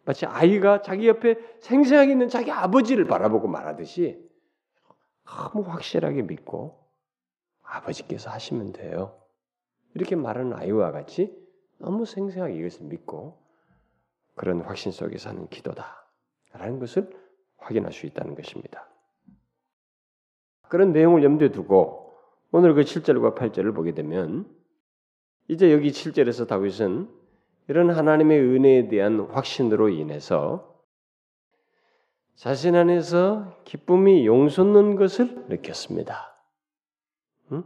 마치 0.06 0.26
아이가 0.26 0.82
자기 0.82 1.08
옆에 1.08 1.36
생생하게 1.60 2.12
있는 2.12 2.30
자기 2.30 2.52
아버지를 2.52 3.06
바라보고 3.06 3.48
말하듯이 3.48 4.22
너무 5.26 5.64
확실하게 5.64 6.24
믿고 6.24 6.84
아버지께서 7.64 8.30
하시면 8.30 8.74
돼요. 8.74 9.20
이렇게 9.94 10.16
말하는 10.16 10.54
아이와 10.54 10.92
같이 10.92 11.36
너무 11.78 12.06
생생하게 12.06 12.56
이것을 12.56 12.86
믿고 12.86 13.42
그런 14.36 14.62
확신 14.62 14.92
속에서 14.92 15.30
하는 15.30 15.48
기도다 15.48 16.08
라는 16.52 16.80
것을 16.80 17.10
확인할 17.58 17.94
수 17.94 18.06
있다는 18.06 18.36
것입니다. 18.36 18.88
그런 20.68 20.92
내용을 20.92 21.24
염두에 21.24 21.52
두고 21.52 22.14
오늘 22.52 22.74
그 22.74 22.82
7절과 22.82 23.36
8절을 23.36 23.74
보게 23.76 23.94
되면 23.94 24.50
이제 25.48 25.72
여기 25.72 25.92
7절에서 25.92 26.48
다윗은 26.48 27.10
이런 27.68 27.90
하나님의 27.90 28.40
은혜에 28.40 28.88
대한 28.88 29.22
확신으로 29.32 29.90
인해서 29.90 30.74
자신 32.36 32.76
안에서 32.76 33.62
기쁨이 33.64 34.26
용솟는 34.26 34.96
것을 34.96 35.46
느꼈습니다. 35.48 36.36
응? 37.52 37.64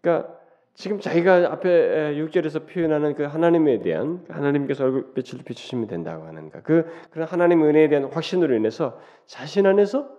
그러니까 0.00 0.38
지금 0.74 0.98
자기가 0.98 1.52
앞에 1.52 2.14
6절에서 2.16 2.68
표현하는 2.68 3.14
그 3.14 3.22
하나님에 3.22 3.80
대한 3.80 4.24
하나님께서 4.28 4.84
얼굴 4.84 5.14
빛을 5.14 5.44
비추시면 5.44 5.86
된다고 5.86 6.26
하는 6.26 6.50
가 6.50 6.62
그, 6.62 6.84
그런 7.10 7.28
하나님 7.28 7.62
은혜에 7.62 7.88
대한 7.88 8.04
확신으로 8.06 8.54
인해서 8.56 9.00
자신 9.26 9.66
안에서 9.66 10.10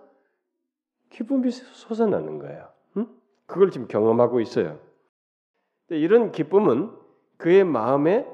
기쁨이 1.10 1.50
솟아나는 1.50 2.38
거예요. 2.38 2.68
응? 2.96 3.06
그걸 3.46 3.70
지금 3.70 3.86
경험하고 3.86 4.40
있어요. 4.40 4.80
이런 5.90 6.32
기쁨은 6.32 7.05
그의 7.36 7.64
마음에 7.64 8.26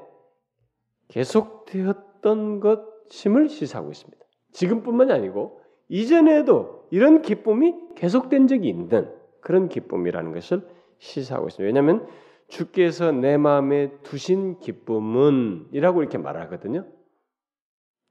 계속되었던 1.09 2.59
것임을 2.59 3.49
시사하고 3.49 3.91
있습니다. 3.91 4.23
지금뿐만이 4.51 5.11
아니고 5.11 5.61
이전에도 5.89 6.87
이런 6.91 7.21
기쁨이 7.21 7.75
계속된 7.95 8.47
적이 8.47 8.69
있는 8.69 9.13
그런 9.41 9.67
기쁨이라는 9.67 10.33
것을 10.33 10.67
시사하고 10.99 11.47
있습니다. 11.47 11.65
왜냐하면 11.67 12.07
주께서 12.47 13.11
내 13.11 13.37
마음에 13.37 13.91
두신 14.03 14.59
기쁨은 14.59 15.69
이라고 15.71 16.01
이렇게 16.01 16.17
말하거든요. 16.17 16.85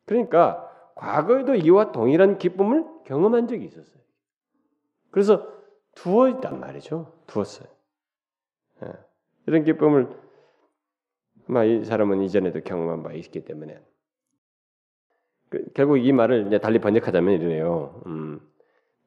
그러니까 0.05 0.69
과거에도 0.95 1.55
이와 1.55 1.93
동일한 1.93 2.39
기쁨을 2.39 2.85
경험한 3.05 3.49
적이 3.49 3.67
있었어요. 3.67 4.03
그래서 5.11 5.49
두어 5.95 6.29
있단 6.29 6.61
말이죠. 6.61 7.13
두었어요. 7.27 7.69
예. 8.83 8.93
이런 9.47 9.65
기쁨을 9.65 10.09
이 11.65 11.85
사람은 11.85 12.23
이전에도 12.23 12.61
경험한 12.61 13.03
바 13.03 13.13
있기 13.13 13.45
때문에 13.45 13.81
그, 15.49 15.65
결국 15.75 15.99
이 15.99 16.13
말을 16.13 16.47
이제 16.47 16.59
달리 16.59 16.79
번역하자면 16.79 17.35
이러네요. 17.35 18.03
음, 18.07 18.41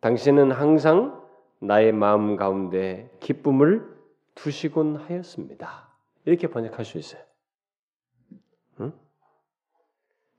당신은 0.01 0.51
항상 0.51 1.23
나의 1.59 1.91
마음 1.91 2.35
가운데 2.35 3.09
기쁨을 3.19 3.95
두시곤 4.35 4.97
하였습니다. 4.97 5.89
이렇게 6.25 6.47
번역할 6.47 6.85
수 6.85 6.97
있어요. 6.97 7.21
응? 8.81 8.93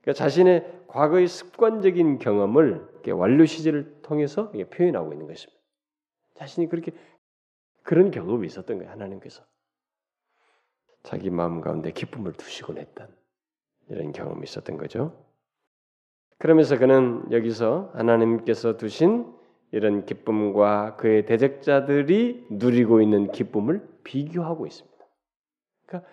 그러니까 0.03 0.13
자신의 0.13 0.83
과거의 0.87 1.27
습관적인 1.27 2.19
경험을 2.19 2.87
완료 3.13 3.45
시제를 3.45 4.03
통해서 4.03 4.53
표현하고 4.53 5.13
있는 5.13 5.27
것입니다. 5.27 5.61
자신이 6.35 6.69
그렇게 6.69 6.93
그런 7.83 8.11
경험이 8.11 8.47
있었던 8.47 8.79
거예요. 8.79 8.91
하나님께서 8.91 9.43
자기 11.07 11.31
마음 11.31 11.61
가운데 11.61 11.93
기쁨을 11.93 12.33
두시곤 12.33 12.79
했던 12.79 13.07
이런 13.89 14.11
경험이 14.11 14.43
있었던 14.43 14.77
거죠. 14.77 15.17
그러면서 16.39 16.77
그는 16.79 17.23
여기서 17.31 17.93
하나님께서 17.95 18.77
두신 18.77 19.33
이런 19.71 20.05
기쁨과 20.05 20.97
그의 20.97 21.25
대적자들이 21.25 22.47
누리고 22.51 23.01
있는 23.01 23.31
기쁨을 23.31 23.89
비교하고 24.03 24.67
있습니다. 24.67 24.97
그러니까, 25.87 26.11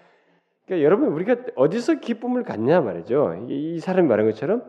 그러니까 0.66 0.86
여러분 0.86 1.08
우리가 1.08 1.38
어디서 1.56 2.00
기쁨을 2.00 2.44
갖냐 2.44 2.82
말이죠. 2.82 3.48
이 3.50 3.80
사람이 3.80 4.08
말한 4.08 4.28
것처럼 4.28 4.64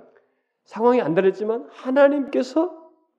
상황이 0.65 1.03
안 1.03 1.15
다르지만 1.15 1.69
하나님께서 1.71 2.75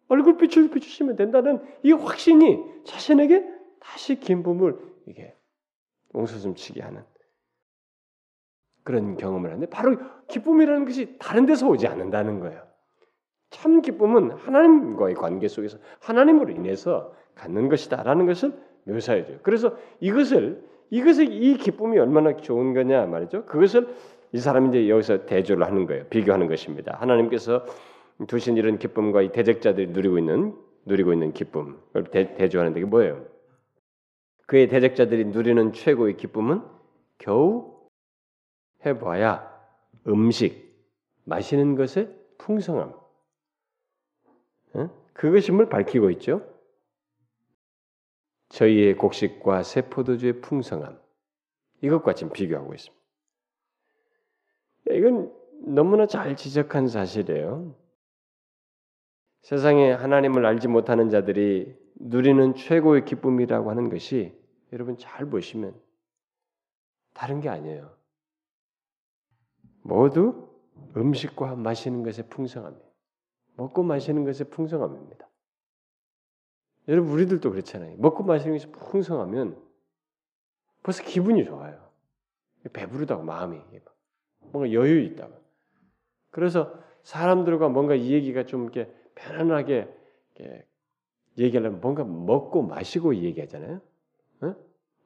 얼굴빛을 0.07 0.71
비추시면 0.71 1.17
된다는 1.17 1.61
이 1.83 1.91
확신이 1.91 2.63
자신에게 2.83 3.45
다시 3.79 4.19
기쁨을 4.19 4.79
이게 5.05 5.34
옹수숨치게 6.15 6.81
하는 6.81 7.03
그런 8.83 9.17
경험을 9.17 9.49
하는데 9.49 9.67
바로 9.69 9.97
기쁨이라는 10.27 10.85
것이 10.85 11.17
다른 11.19 11.45
데서 11.45 11.67
오지 11.67 11.87
않는다는 11.87 12.39
거예요. 12.39 12.63
참 13.49 13.81
기쁨은 13.81 14.31
하나님과의 14.31 15.15
관계 15.15 15.47
속에서 15.47 15.77
하나님으로 15.99 16.51
인해서 16.51 17.13
갖는 17.35 17.69
것이다라는 17.69 18.25
것을 18.25 18.53
묘사해 18.85 19.25
줘요. 19.25 19.39
그래서 19.43 19.75
이것을 19.99 20.63
이것을 20.91 21.31
이 21.31 21.57
기쁨이 21.57 21.97
얼마나 21.97 22.35
좋은 22.37 22.73
거냐 22.73 23.05
말이죠. 23.07 23.45
그것을 23.45 23.87
이 24.31 24.37
사람이 24.37 24.69
이제 24.69 24.89
여기서 24.89 25.25
대조를 25.25 25.65
하는 25.65 25.87
거예요. 25.87 26.05
비교하는 26.09 26.47
것입니다. 26.47 26.97
하나님께서 26.99 27.65
두신 28.27 28.57
이런 28.57 28.77
기쁨과 28.77 29.23
이 29.23 29.31
대적자들이 29.31 29.87
누리고 29.87 30.19
있는 30.19 30.53
누리고 30.85 31.13
있는 31.13 31.33
기쁨을 31.33 31.75
대, 32.11 32.35
대조하는 32.35 32.73
게 32.73 32.85
뭐예요? 32.85 33.25
그의 34.45 34.67
대적자들이 34.67 35.25
누리는 35.25 35.73
최고의 35.73 36.17
기쁨은 36.17 36.63
겨우 37.17 37.87
해봐야 38.85 39.51
음식 40.07 40.65
마시는 41.23 41.75
것의 41.75 42.15
풍성함 42.37 42.93
그것임을 45.13 45.69
밝히고 45.69 46.11
있죠. 46.11 46.45
저희의 48.49 48.95
곡식과 48.95 49.63
새 49.63 49.89
포도주의 49.89 50.41
풍성함 50.41 50.99
이것과 51.81 52.13
지금 52.13 52.31
비교하고 52.31 52.73
있습니다. 52.73 53.03
이건 54.91 55.33
너무나 55.65 56.05
잘 56.05 56.35
지적한 56.35 56.87
사실이에요. 56.87 57.75
세상에 59.41 59.91
하나님을 59.91 60.45
알지 60.45 60.67
못하는 60.67 61.09
자들이 61.09 61.75
누리는 61.95 62.55
최고의 62.55 63.05
기쁨이라고 63.05 63.69
하는 63.69 63.89
것이 63.89 64.37
여러분 64.73 64.97
잘 64.97 65.25
보시면 65.29 65.79
다른 67.13 67.39
게 67.39 67.49
아니에요. 67.49 67.95
모두 69.81 70.49
음식과 70.97 71.55
마시는 71.55 72.03
것의 72.03 72.29
풍성함이에요. 72.29 72.85
먹고 73.55 73.83
마시는 73.83 74.23
것의 74.23 74.49
풍성함입니다. 74.49 75.27
여러분 76.87 77.11
우리들도 77.13 77.49
그렇잖아요. 77.49 77.95
먹고 77.97 78.23
마시는 78.23 78.55
것이 78.55 78.71
풍성하면 78.71 79.61
벌써 80.83 81.03
기분이 81.03 81.45
좋아요. 81.45 81.89
배부르다고 82.73 83.23
마음이 83.23 83.59
뭔가 84.39 84.71
여유 84.71 85.01
있다고. 85.01 85.33
그래서 86.31 86.77
사람들과 87.03 87.69
뭔가 87.69 87.95
이 87.95 88.11
얘기가 88.11 88.45
좀 88.45 88.63
이렇게 88.63 88.91
편안하게 89.15 89.87
이렇게 90.35 90.67
얘기하려면 91.37 91.81
뭔가 91.81 92.03
먹고 92.03 92.61
마시고 92.63 93.15
얘기하잖아요. 93.15 93.81
어? 94.41 94.55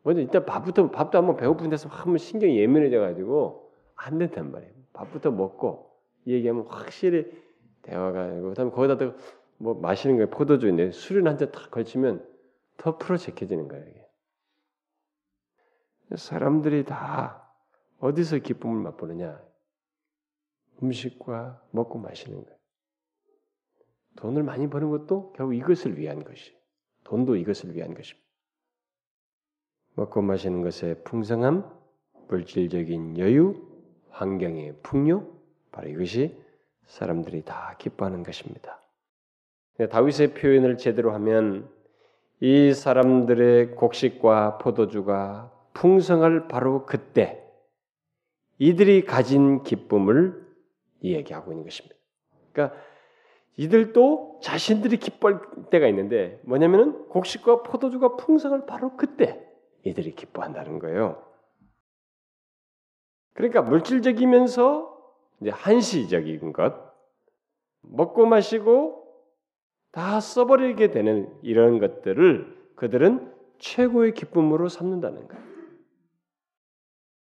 먼저 0.03 0.21
일단 0.21 0.45
밥부터 0.45 0.91
밥도 0.91 1.17
한번 1.17 1.37
배고픈 1.37 1.69
데서 1.69 1.89
한번 1.89 2.17
신경이 2.17 2.57
예민해져 2.57 2.99
가지고 2.99 3.71
안 3.95 4.17
된단 4.17 4.51
말이에요. 4.51 4.73
밥부터 4.93 5.31
먹고 5.31 5.89
얘기하면 6.27 6.65
확실히 6.67 7.31
대화가 7.81 8.29
되고 8.29 8.49
그다음에 8.49 8.71
거기다 8.71 9.13
뭐 9.57 9.73
마시는 9.75 10.17
거에 10.17 10.25
포도주인데 10.27 10.91
술을 10.91 11.27
한잔 11.27 11.51
탁 11.51 11.71
걸치면 11.71 12.25
더 12.77 12.97
프로젝해지는 12.97 13.67
거예요. 13.67 13.85
이게. 13.87 14.05
사람들이 16.15 16.85
다 16.85 17.51
어디서 17.99 18.37
기쁨을 18.39 18.81
맛보느냐? 18.83 19.41
음식과 20.81 21.61
먹고 21.71 21.99
마시는 21.99 22.43
거예요. 22.43 22.58
돈을 24.19 24.43
많이 24.43 24.69
버는 24.69 24.89
것도 24.89 25.33
결국 25.33 25.55
이것을 25.55 25.97
위한 25.97 26.23
것이. 26.23 26.53
돈도 27.05 27.37
이것을 27.37 27.73
위한 27.75 27.93
것입니다. 27.93 28.27
먹고 29.95 30.21
마시는 30.21 30.61
것의 30.61 31.03
풍성함, 31.05 31.65
물질적인 32.27 33.17
여유, 33.17 33.55
환경의 34.09 34.75
풍요, 34.83 35.25
바로 35.71 35.87
이것이 35.87 36.37
사람들이 36.85 37.43
다 37.43 37.75
기뻐하는 37.79 38.23
것입니다. 38.23 38.81
다윗의 39.89 40.33
표현을 40.33 40.77
제대로 40.77 41.13
하면 41.13 41.69
이 42.41 42.73
사람들의 42.73 43.71
곡식과 43.75 44.57
포도주가 44.57 45.51
풍성할 45.73 46.49
바로 46.49 46.85
그때 46.85 47.41
이들이 48.57 49.05
가진 49.05 49.63
기쁨을 49.63 50.45
이야기하고 50.99 51.53
있는 51.53 51.63
것입니다. 51.63 51.95
그러니까 52.51 52.77
이들도 53.57 54.39
자신들이 54.41 54.97
기뻐할 54.97 55.41
때가 55.69 55.87
있는데 55.87 56.39
뭐냐면은 56.43 57.07
곡식과 57.09 57.63
포도주가 57.63 58.15
풍성할 58.15 58.65
바로 58.65 58.95
그때 58.95 59.45
이들이 59.83 60.15
기뻐한다는 60.15 60.79
거예요. 60.79 61.23
그러니까 63.33 63.61
물질적이면서 63.61 64.97
이제 65.41 65.49
한시적인 65.49 66.53
것, 66.53 66.75
먹고 67.81 68.25
마시고 68.25 69.05
다 69.91 70.19
써버리게 70.19 70.91
되는 70.91 71.33
이런 71.41 71.79
것들을 71.79 72.73
그들은 72.75 73.33
최고의 73.57 74.13
기쁨으로 74.13 74.69
삼는다는 74.69 75.27
거예요. 75.27 75.43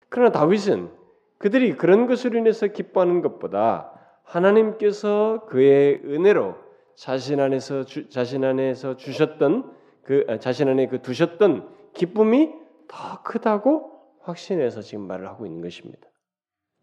그러나 0.08 0.32
다윗은 0.32 0.90
그들이 1.38 1.76
그런 1.76 2.06
것으로 2.06 2.38
인해서 2.38 2.68
기뻐하는 2.68 3.20
것보다 3.20 3.93
하나님께서 4.24 5.46
그의 5.46 6.00
은혜로 6.04 6.56
자신 6.94 7.40
안에서 7.40 7.84
주, 7.84 8.08
자신 8.08 8.44
안에서 8.44 8.96
주셨던 8.96 9.72
그 10.02 10.24
아, 10.28 10.38
자신 10.38 10.68
안에 10.68 10.88
그 10.88 11.02
두셨던 11.02 11.92
기쁨이 11.94 12.52
더 12.88 13.22
크다고 13.22 13.92
확신해서 14.20 14.82
지금 14.82 15.06
말을 15.06 15.26
하고 15.28 15.46
있는 15.46 15.60
것입니다. 15.62 16.08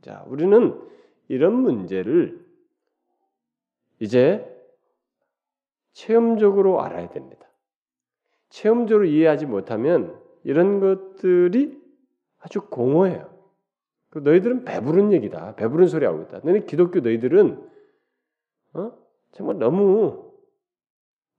자, 0.01 0.23
우리는 0.27 0.80
이런 1.27 1.54
문제를 1.54 2.45
이제 3.99 4.47
체험적으로 5.93 6.82
알아야 6.82 7.10
됩니다. 7.10 7.47
체험적으로 8.49 9.06
이해하지 9.06 9.45
못하면 9.45 10.19
이런 10.43 10.80
것들이 10.80 11.80
아주 12.39 12.62
공허해요. 12.62 13.31
그 14.12 14.19
너희들은 14.19 14.65
배부른 14.65 15.13
얘기다. 15.13 15.56
배부른 15.56 15.88
소리 15.88 16.06
하고 16.06 16.21
있다. 16.21 16.41
너희 16.43 16.65
기독교 16.65 17.00
너희들은 17.00 17.69
어? 18.74 18.91
정말 19.32 19.58
너무 19.58 20.32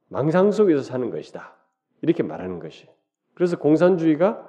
망상 0.09 0.51
속에서 0.51 0.83
사는 0.83 1.11
것이다. 1.11 1.57
이렇게 2.01 2.23
말하는 2.23 2.59
것이. 2.59 2.89
그래서 3.35 3.59
공산주의가 3.59 4.49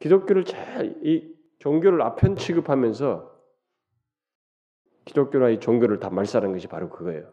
기독교를 0.00 0.44
잘 0.44 0.96
이 1.04 1.38
종교를 1.58 2.02
아편 2.02 2.36
취급하면서 2.36 3.36
기독교나 5.04 5.50
이 5.50 5.60
종교를 5.60 5.98
다 5.98 6.10
말살한 6.10 6.52
것이 6.52 6.68
바로 6.68 6.88
그거예요. 6.88 7.32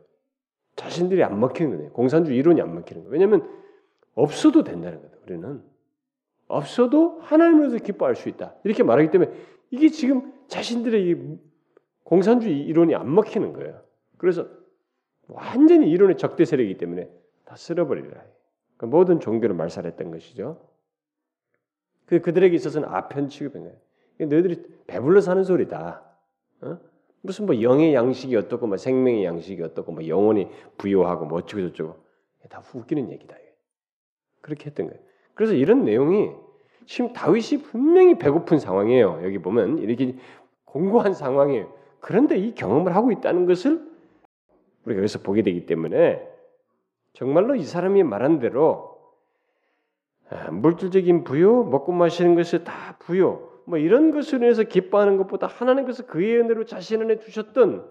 자신들이 0.75 1.23
안 1.23 1.39
먹히는 1.39 1.77
거예요. 1.77 1.91
공산주의 1.93 2.37
이론이 2.37 2.61
안 2.61 2.73
먹히는 2.73 3.03
거예요. 3.03 3.11
왜냐하면 3.11 3.47
없어도 4.15 4.63
된다는 4.63 5.01
거예요. 5.01 5.15
우리는 5.23 5.63
없어도 6.47 7.19
하나님으로서 7.21 7.77
기뻐할 7.77 8.15
수 8.15 8.29
있다. 8.29 8.55
이렇게 8.63 8.83
말하기 8.83 9.11
때문에 9.11 9.31
이게 9.71 9.89
지금 9.89 10.33
자신들의 10.47 11.09
이 11.09 11.39
공산주의 12.03 12.61
이론이 12.61 12.93
안 12.95 13.13
먹히는 13.13 13.53
거예요. 13.53 13.81
그래서 14.17 14.47
완전히 15.27 15.89
이론의 15.89 16.17
적대 16.17 16.45
세력이기 16.45 16.77
때문에 16.77 17.09
다 17.45 17.55
쓸어버리라. 17.55 18.09
그러니까 18.77 18.97
모든 18.97 19.19
종교를 19.19 19.55
말살했던 19.55 20.11
것이죠. 20.11 20.61
그 22.05 22.21
그들에게 22.21 22.55
있어서는 22.55 22.87
아편 22.89 23.27
취급인 23.29 23.63
거예요. 23.63 23.77
너희들이 24.19 24.63
배불러 24.87 25.21
사는 25.21 25.43
소리다. 25.43 26.03
어? 26.61 26.79
무슨 27.21 27.47
뭐 27.47 27.59
영의 27.61 27.95
양식이 27.95 28.35
어떻고 28.35 28.67
뭐 28.67 28.77
생명의 28.77 29.25
양식이 29.25 29.61
어떻고 29.63 29.91
뭐 29.91 30.07
영혼이 30.07 30.47
부여하고 30.77 31.25
뭐 31.25 31.39
어쩌고 31.39 31.69
저쩌고 31.69 32.05
다 32.49 32.61
웃기는 32.73 33.11
얘기다. 33.11 33.35
그렇게 34.41 34.67
했던 34.67 34.87
거예요. 34.87 35.01
그래서 35.35 35.53
이런 35.53 35.85
내용이 35.85 36.31
지금 36.85 37.13
다윗이 37.13 37.63
분명히 37.63 38.17
배고픈 38.17 38.57
상황이에요. 38.57 39.21
여기 39.23 39.37
보면 39.37 39.79
이렇게 39.79 40.15
공고한 40.65 41.13
상황이에요. 41.13 41.71
그런데 41.99 42.37
이 42.37 42.53
경험을 42.53 42.95
하고 42.95 43.11
있다는 43.11 43.45
것을 43.45 43.81
우리가 44.85 44.99
여기서 44.99 45.19
보게 45.19 45.41
되기 45.41 45.65
때문에 45.65 46.27
정말로 47.13 47.55
이 47.55 47.63
사람이 47.63 48.03
말한 48.03 48.39
대로 48.39 48.95
아, 50.29 50.51
물질적인 50.51 51.23
부요, 51.23 51.63
먹고 51.63 51.91
마시는 51.91 52.35
것이 52.35 52.63
다 52.63 52.97
부요, 52.99 53.49
뭐 53.65 53.77
이런 53.77 54.11
것으로 54.11 54.43
인해서 54.43 54.63
기뻐하는 54.63 55.17
것보다 55.17 55.47
하나님께서 55.47 56.05
그의 56.05 56.39
은혜로 56.39 56.65
자신 56.65 57.01
안에 57.01 57.19
두셨던 57.19 57.85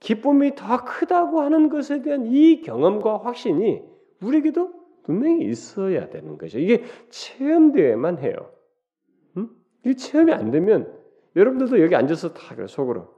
기쁨이 0.00 0.54
더 0.54 0.84
크다고 0.84 1.40
하는 1.40 1.68
것에 1.68 2.02
대한 2.02 2.26
이 2.26 2.60
경험과 2.62 3.18
확신이 3.18 3.82
우리에게도 4.20 4.83
분명히 5.04 5.44
있어야 5.46 6.08
되는 6.10 6.36
거죠. 6.36 6.58
이게 6.58 6.84
체험되어야만 7.10 8.18
해요. 8.18 8.50
음? 9.36 9.50
이 9.84 9.94
체험이 9.94 10.32
안 10.32 10.50
되면 10.50 10.92
여러분들도 11.36 11.80
여기 11.82 11.94
앉아서 11.94 12.32
다 12.32 12.54
그래 12.54 12.66
속으로 12.66 13.14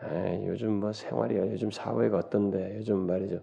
아, 0.00 0.44
요즘 0.46 0.74
뭐 0.74 0.92
생활이야, 0.92 1.50
요즘 1.50 1.72
사회가 1.72 2.18
어떤데, 2.18 2.76
요즘 2.76 3.06
말이죠, 3.06 3.42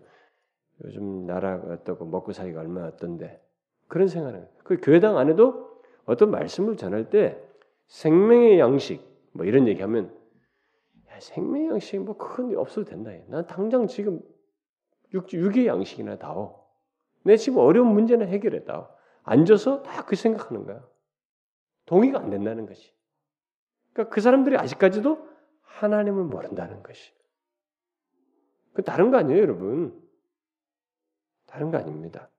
요즘 0.85 1.25
나라가 1.25 1.73
어떻고 1.73 2.05
먹고 2.05 2.31
살기가 2.31 2.61
얼마나 2.61 2.87
어떤데 2.87 3.41
그런 3.87 4.07
생각을 4.07 4.49
그 4.63 4.77
교회당 4.81 5.17
안에도 5.17 5.81
어떤 6.05 6.31
말씀을 6.31 6.77
전할 6.77 7.09
때 7.09 7.41
생명의 7.87 8.59
양식 8.59 9.05
뭐 9.33 9.45
이런 9.45 9.67
얘기하면 9.67 10.15
야, 11.09 11.19
생명의 11.19 11.69
양식 11.69 11.99
뭐큰 11.99 12.57
없어도 12.57 12.85
된다. 12.85 13.11
난 13.27 13.45
당장 13.47 13.87
지금 13.87 14.21
육, 15.13 15.31
육의 15.31 15.67
양식이나 15.67 16.17
다오. 16.17 16.64
내 17.25 17.37
지금 17.37 17.57
어려운 17.59 17.87
문제는 17.93 18.27
해결했다. 18.29 18.89
앉아서 19.23 19.81
다 19.81 20.05
그 20.05 20.15
생각하는 20.15 20.65
거야. 20.65 20.87
동의가 21.87 22.19
안 22.19 22.29
된다는 22.29 22.67
것이. 22.67 22.93
그러니까 23.91 24.13
그 24.13 24.21
사람들이 24.21 24.55
아직까지도 24.57 25.27
하나님을 25.61 26.23
모른다는 26.25 26.83
것이. 26.83 27.11
그 28.73 28.83
다른 28.83 29.09
거 29.09 29.17
아니에요, 29.17 29.41
여러분. 29.41 29.99
다른 31.47 31.71
거 31.71 31.77
아닙니다. 31.77 32.29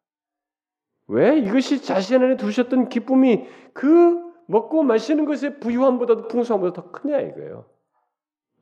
왜 1.08 1.38
이것이 1.38 1.82
자신 1.82 2.22
안에 2.22 2.36
두셨던 2.36 2.88
기쁨이 2.88 3.48
그 3.72 4.24
먹고 4.46 4.84
마시는 4.84 5.24
것의 5.24 5.58
부유함보다도 5.58 6.28
풍성함보다 6.28 6.80
더 6.80 6.90
크냐 6.92 7.20
이거예요. 7.20 7.68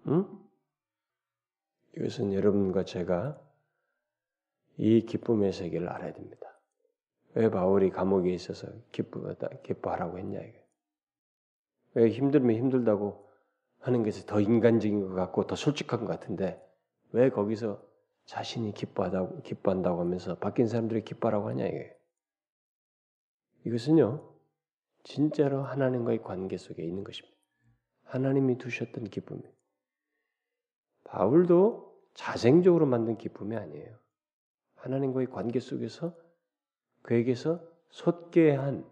응? 0.06 0.26
이것은 1.96 2.32
여러분과 2.32 2.84
제가 2.84 3.38
이 4.76 5.02
기쁨의 5.06 5.52
세계를 5.52 5.88
알아야 5.88 6.12
됩니다. 6.12 6.58
왜 7.34 7.50
바울이 7.50 7.90
감옥에 7.90 8.32
있어서 8.32 8.68
기쁘다, 8.92 9.48
기뻐하라고 9.62 10.18
했냐 10.18 10.40
이게. 10.40 10.64
왜 11.94 12.10
힘들면 12.10 12.56
힘들다고 12.56 13.28
하는 13.80 14.02
것이 14.02 14.26
더 14.26 14.40
인간적인 14.40 15.08
것 15.08 15.14
같고 15.14 15.46
더 15.46 15.56
솔직한 15.56 16.00
것 16.00 16.06
같은데 16.06 16.60
왜 17.12 17.30
거기서 17.30 17.82
자신이 18.24 18.72
기뻐하다고 18.72 19.42
기뻐한다고 19.42 20.00
하면서 20.00 20.36
바뀐 20.36 20.66
사람들이 20.66 21.04
기뻐하라고 21.04 21.48
하냐 21.50 21.66
이게. 21.66 21.96
이것은요 23.66 24.34
진짜로 25.04 25.62
하나님과의 25.62 26.22
관계 26.22 26.56
속에 26.56 26.82
있는 26.82 27.04
것입니다. 27.04 27.36
하나님이 28.04 28.58
두셨던 28.58 29.04
기쁨이. 29.04 29.42
바울도 31.04 31.94
자생적으로 32.14 32.86
만든 32.86 33.18
기쁨이 33.18 33.56
아니에요. 33.56 34.03
하나님과의 34.84 35.30
관계 35.30 35.60
속에서 35.60 36.14
그에게서 37.02 37.60
솟게한 37.88 38.84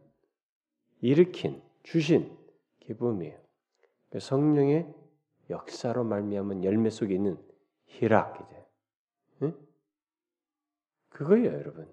일으킨 1.03 1.63
주신 1.83 2.35
기쁨이에요. 2.81 3.39
그 4.11 4.19
성령의 4.19 4.93
역사로 5.51 6.05
말미암은 6.05 6.65
열매 6.65 6.89
속에 6.89 7.15
있는 7.15 7.39
희락 7.85 8.41
이제 8.41 8.67
응? 9.43 9.67
그거예요, 11.11 11.53
여러분. 11.53 11.93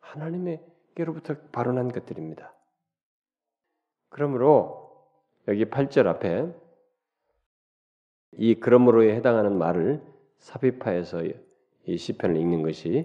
하나님의께로부터 0.00 1.36
발언한 1.52 1.92
것들입니다. 1.92 2.52
그러므로 4.08 5.06
여기 5.46 5.64
8절 5.64 6.06
앞에 6.06 6.52
이 8.32 8.54
그러므로에 8.56 9.14
해당하는 9.14 9.56
말을 9.58 10.02
삽입하여서 10.38 11.24
이 11.86 11.96
시편을 11.96 12.36
읽는 12.36 12.62
것이 12.62 13.04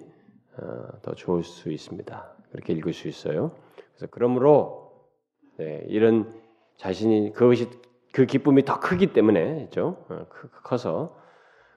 어, 0.58 1.02
더 1.02 1.13
좋을 1.13 1.44
수 1.44 1.72
있습니다. 1.72 2.38
그렇게 2.52 2.74
읽을 2.74 2.94
수 2.94 3.08
있어요. 3.08 3.56
그래서 3.96 4.08
그러므로 4.12 5.10
네, 5.58 5.84
이런 5.88 6.34
자신이 6.78 7.34
그것이 7.34 7.70
그 8.13 8.26
기쁨이 8.26 8.63
더 8.63 8.80
크기 8.80 9.13
때문에 9.13 9.63
있죠. 9.66 10.06
어, 10.10 10.28
커서 10.63 11.18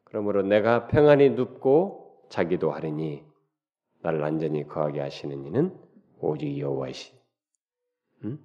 그러므로 0.04 0.42
내가 0.42 0.88
평안히 0.88 1.30
눕고 1.30 2.26
자기도 2.30 2.72
하리니 2.72 3.24
나를 4.02 4.24
안전히 4.24 4.66
거하게 4.66 5.00
하시는 5.00 5.44
이는 5.46 5.76
오직 6.18 6.58
여호와이시. 6.58 7.12
음? 8.24 8.38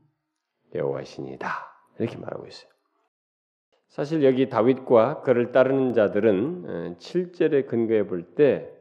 여호와시니다. 0.73 1.49
이렇게 1.99 2.17
말하고 2.17 2.47
있어요. 2.47 2.74
사실 3.87 4.23
여기 4.23 4.49
다윗과 4.49 5.21
그를 5.21 5.51
따르는 5.51 5.93
자들은 5.93 6.97
7절에 6.97 7.65
어, 7.65 7.67
근거해 7.67 8.07
볼 8.07 8.35
때 8.35 8.71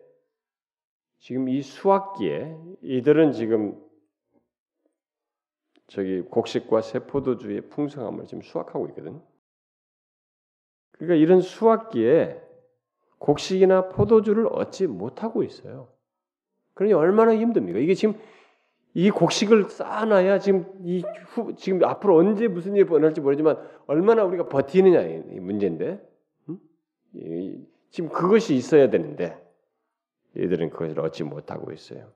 지금 1.18 1.48
이 1.48 1.62
수확기에 1.62 2.54
이들은 2.82 3.32
지금 3.32 3.80
저기 5.86 6.20
곡식과 6.20 6.82
세포도주의 6.82 7.68
풍성함을 7.70 8.26
지금 8.26 8.42
수확하고 8.42 8.88
있거든. 8.88 9.22
그러니까 10.92 11.14
이런 11.14 11.40
수확기에 11.40 12.40
곡식이나 13.18 13.88
포도주를 13.88 14.48
얻지 14.48 14.86
못하고 14.86 15.42
있어요. 15.42 15.88
그러니 16.74 16.92
얼마나 16.92 17.34
힘듭니까? 17.34 17.78
이게 17.78 17.94
지금 17.94 18.20
이 18.94 19.11
곡식을 19.11 19.70
쌓아놔야 19.70 20.38
지금 20.38 20.66
이 20.85 21.02
후, 21.26 21.54
지금 21.57 21.83
앞으로 21.85 22.16
언제 22.16 22.46
무슨 22.46 22.76
일이 22.76 22.87
벌어질지 22.87 23.20
모르지만 23.20 23.59
얼마나 23.87 24.24
우리가 24.24 24.48
버티느냐 24.48 25.02
이 25.02 25.40
문제인데 25.40 26.00
음? 26.48 26.59
이, 27.14 27.61
지금 27.90 28.09
그것이 28.09 28.54
있어야 28.54 28.90
되는데 28.90 29.37
얘들은 30.37 30.70
그것을 30.70 31.00
얻지 31.00 31.24
못하고 31.24 31.72
있어요. 31.72 32.12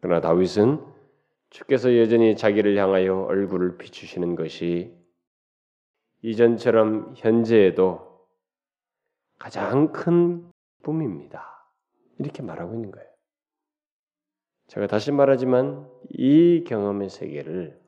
그러나 0.00 0.20
다윗은 0.20 0.84
주께서 1.50 1.96
여전히 1.96 2.36
자기를 2.36 2.76
향하여 2.76 3.22
얼굴을 3.22 3.78
비추시는 3.78 4.34
것이 4.34 4.92
이전처럼 6.22 7.14
현재에도 7.16 8.26
가장 9.38 9.92
큰 9.92 10.50
꿈입니다. 10.82 11.68
이렇게 12.18 12.42
말하고 12.42 12.74
있는 12.74 12.90
거예요. 12.90 13.07
제가 14.68 14.86
다시 14.86 15.12
말하지만 15.12 15.90
이 16.10 16.64
경험의 16.66 17.08
세계를 17.08 17.80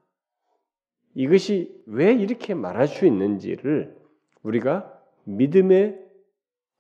이것이 1.14 1.82
왜 1.86 2.12
이렇게 2.12 2.54
말할 2.54 2.88
수 2.88 3.06
있는지를 3.06 3.96
우리가 4.42 4.98
믿음의 5.24 6.00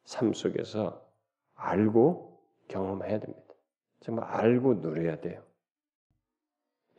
삶 0.04 0.32
속에서 0.32 1.06
알고 1.54 2.40
경험해야 2.68 3.18
됩니다. 3.20 3.54
정말 4.00 4.24
알고 4.24 4.74
누려야 4.74 5.20
돼요. 5.20 5.42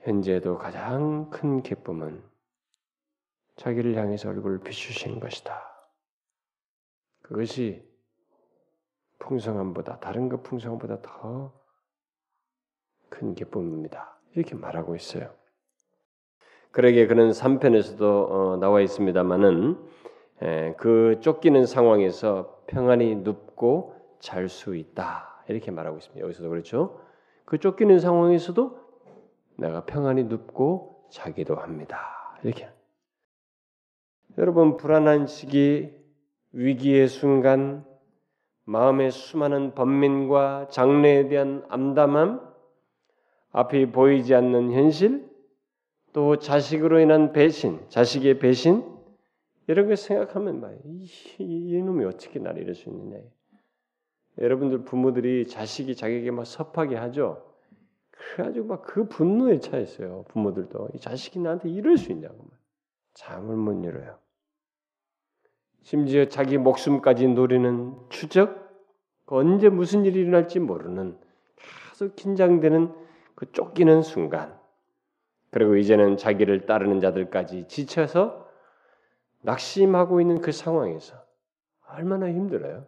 현재도 0.01 0.57
가장 0.57 1.29
큰 1.29 1.63
기쁨은 1.63 2.23
자기를 3.55 3.95
향해서 3.95 4.29
얼굴을 4.29 4.59
비추시는 4.59 5.19
것이다. 5.19 5.61
그것이 7.21 7.83
풍성함보다 9.19 9.99
다른 9.99 10.29
것 10.29 10.43
풍성함보다 10.43 11.01
더 11.01 11.60
큰 13.11 13.35
기쁨입니다. 13.35 14.17
이렇게 14.33 14.55
말하고 14.55 14.95
있어요. 14.95 15.29
그러게 16.71 17.05
그는 17.05 17.29
3편에서도 17.29 18.01
어, 18.01 18.57
나와 18.57 18.81
있습니다만은 18.81 19.77
그 20.77 21.19
쫓기는 21.21 21.65
상황에서 21.67 22.63
평안히 22.65 23.15
눕고 23.15 23.95
잘 24.19 24.49
수 24.49 24.75
있다 24.75 25.43
이렇게 25.47 25.69
말하고 25.69 25.97
있습니다. 25.97 26.23
여기서도 26.23 26.49
그렇죠. 26.49 26.99
그 27.45 27.59
쫓기는 27.59 27.99
상황에서도 27.99 28.79
내가 29.57 29.85
평안히 29.85 30.23
눕고 30.23 31.09
자기도 31.11 31.55
합니다. 31.55 31.99
이렇게 32.43 32.69
여러분 34.37 34.77
불안한 34.77 35.27
시기 35.27 35.93
위기의 36.53 37.07
순간 37.07 37.85
마음의 38.63 39.11
수많은 39.11 39.75
번민과 39.75 40.69
장래에 40.69 41.27
대한 41.27 41.65
암담함 41.67 42.50
앞이 43.51 43.91
보이지 43.91 44.33
않는 44.33 44.71
현실 44.71 45.29
또 46.13 46.37
자식으로 46.37 46.99
인한 46.99 47.31
배신 47.31 47.79
자식의 47.89 48.39
배신 48.39 48.83
이런 49.67 49.87
걸 49.87 49.95
생각하면 49.95 50.59
막 50.59 50.73
이, 50.83 51.07
이놈이 51.39 52.05
어떻게 52.05 52.39
나를 52.39 52.61
이럴 52.61 52.75
수 52.75 52.89
있느냐. 52.89 53.21
여러분들 54.37 54.83
부모들이 54.83 55.47
자식이 55.47 55.95
자기에게 55.95 56.31
막 56.31 56.45
섭하게 56.45 56.95
하죠. 56.95 57.45
그래가지고 58.11 58.67
막 58.67 58.81
그 58.83 59.07
분노에 59.07 59.59
차 59.59 59.77
있어요 59.77 60.25
부모들도. 60.29 60.89
이 60.93 60.99
자식이 60.99 61.39
나한테 61.39 61.69
이럴 61.69 61.97
수 61.97 62.11
있냐고 62.11 62.49
잠을 63.13 63.55
못 63.55 63.73
이뤄요. 63.83 64.17
심지어 65.81 66.25
자기 66.25 66.57
목숨까지 66.57 67.27
노리는 67.29 67.95
추적, 68.09 68.69
그 69.25 69.35
언제 69.35 69.69
무슨 69.69 70.05
일이 70.05 70.21
일어날지 70.21 70.59
모르는 70.59 71.17
계속 71.89 72.15
긴장되는 72.15 73.00
그 73.41 73.51
쫓기는 73.53 74.03
순간, 74.03 74.55
그리고 75.49 75.75
이제는 75.75 76.15
자기를 76.15 76.67
따르는 76.67 76.99
자들까지 76.99 77.67
지쳐서 77.67 78.47
낙심하고 79.41 80.21
있는 80.21 80.41
그 80.41 80.51
상황에서 80.51 81.25
얼마나 81.87 82.27
힘들어요. 82.27 82.85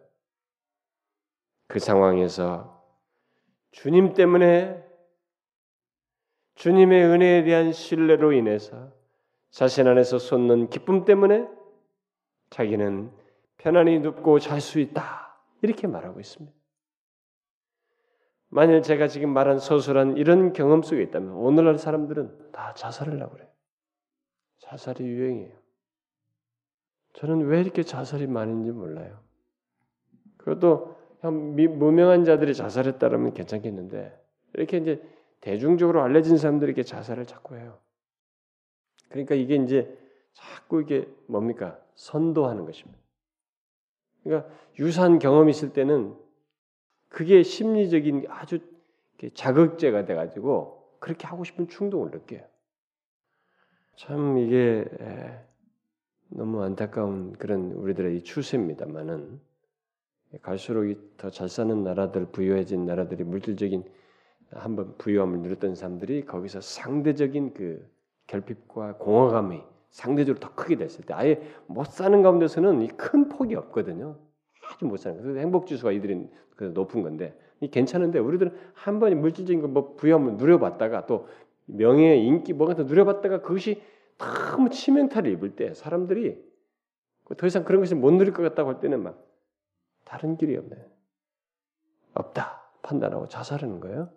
그 1.66 1.80
상황에서 1.80 2.86
주님 3.72 4.14
때문에 4.14 4.80
주님의 6.54 7.04
은혜에 7.04 7.42
대한 7.42 7.72
신뢰로 7.72 8.30
인해서 8.30 8.92
자신 9.50 9.88
안에서 9.88 10.20
솟는 10.20 10.70
기쁨 10.70 11.04
때문에 11.04 11.48
자기는 12.50 13.10
편안히 13.56 13.98
눕고 13.98 14.38
잘 14.38 14.60
수 14.60 14.78
있다. 14.78 15.36
이렇게 15.62 15.88
말하고 15.88 16.20
있습니다. 16.20 16.63
만일 18.54 18.82
제가 18.82 19.08
지금 19.08 19.30
말한 19.30 19.58
소설한 19.58 20.16
이런 20.16 20.52
경험 20.52 20.84
속에 20.84 21.02
있다면 21.02 21.32
오늘날 21.32 21.76
사람들은 21.76 22.52
다 22.52 22.72
자살을 22.74 23.20
하고 23.20 23.32
그래요. 23.32 23.48
자살이 24.58 25.04
유행이에요. 25.04 25.56
저는 27.14 27.46
왜 27.46 27.60
이렇게 27.60 27.82
자살이 27.82 28.28
많은지 28.28 28.70
몰라요. 28.70 29.18
그것도 30.36 30.96
무명한 31.22 32.24
자들이 32.24 32.54
자살했다면 32.54 33.34
괜찮겠는데 33.34 34.16
이렇게 34.52 34.76
이제 34.76 35.02
대중적으로 35.40 36.02
알려진 36.02 36.38
사람들이 36.38 36.68
이렇게 36.70 36.84
자살을 36.84 37.26
자꾸 37.26 37.56
해요. 37.56 37.80
그러니까 39.08 39.34
이게 39.34 39.56
이제 39.56 39.98
자꾸 40.32 40.80
이게 40.80 41.08
뭡니까? 41.26 41.76
선도하는 41.96 42.66
것입니다. 42.66 43.02
그러니까 44.22 44.48
유사한 44.78 45.18
경험이 45.18 45.50
있을 45.50 45.72
때는 45.72 46.22
그게 47.14 47.44
심리적인 47.44 48.26
아주 48.28 48.58
자극제가 49.34 50.04
돼가지고 50.04 50.96
그렇게 50.98 51.28
하고 51.28 51.44
싶은 51.44 51.68
충동을 51.68 52.10
느껴요. 52.10 52.42
참 53.94 54.36
이게 54.36 54.84
너무 56.28 56.60
안타까운 56.64 57.32
그런 57.34 57.70
우리들의 57.70 58.24
추세입니다만은 58.24 59.40
갈수록 60.42 60.92
더 61.16 61.30
잘 61.30 61.48
사는 61.48 61.84
나라들, 61.84 62.26
부유해진 62.32 62.84
나라들이 62.84 63.22
물질적인 63.22 63.84
한번 64.50 64.98
부유함을 64.98 65.38
누렸던 65.38 65.76
사람들이 65.76 66.24
거기서 66.24 66.60
상대적인 66.62 67.54
그 67.54 67.88
결핍과 68.26 68.96
공허감이 68.96 69.62
상대적으로 69.90 70.40
더 70.40 70.52
크게 70.56 70.74
됐을 70.74 71.04
때 71.04 71.14
아예 71.14 71.40
못 71.68 71.86
사는 71.86 72.20
가운데서는 72.20 72.82
이 72.82 72.88
큰 72.88 73.28
폭이 73.28 73.54
없거든요. 73.54 74.18
아주 74.70 74.84
못 74.84 74.96
사는 74.98 75.20
거예요. 75.20 75.38
행복 75.38 75.66
지수가 75.66 75.92
이들이 75.92 76.28
높은 76.72 77.02
건데 77.02 77.36
이 77.60 77.68
괜찮은데 77.68 78.18
우리들은 78.18 78.52
한 78.74 79.00
번에 79.00 79.14
물질적인 79.14 79.62
거뭐 79.62 79.94
부여함을 79.96 80.36
누려봤다가 80.36 81.06
또 81.06 81.28
명예, 81.66 82.16
인기 82.16 82.52
뭐 82.52 82.66
같은 82.66 82.86
누려봤다가 82.86 83.40
그것이 83.40 83.82
너무 84.18 84.70
치명타를 84.70 85.30
입을 85.32 85.56
때 85.56 85.74
사람들이 85.74 86.42
더 87.36 87.46
이상 87.46 87.64
그런 87.64 87.80
것을 87.80 87.96
못 87.96 88.12
누릴 88.12 88.32
것 88.32 88.42
같다고 88.42 88.70
할 88.70 88.80
때는 88.80 89.02
막 89.02 89.24
다른 90.04 90.36
길이 90.36 90.56
없네. 90.56 90.76
없다 92.14 92.70
판단하고 92.82 93.28
자살하는 93.28 93.80
거예요. 93.80 94.10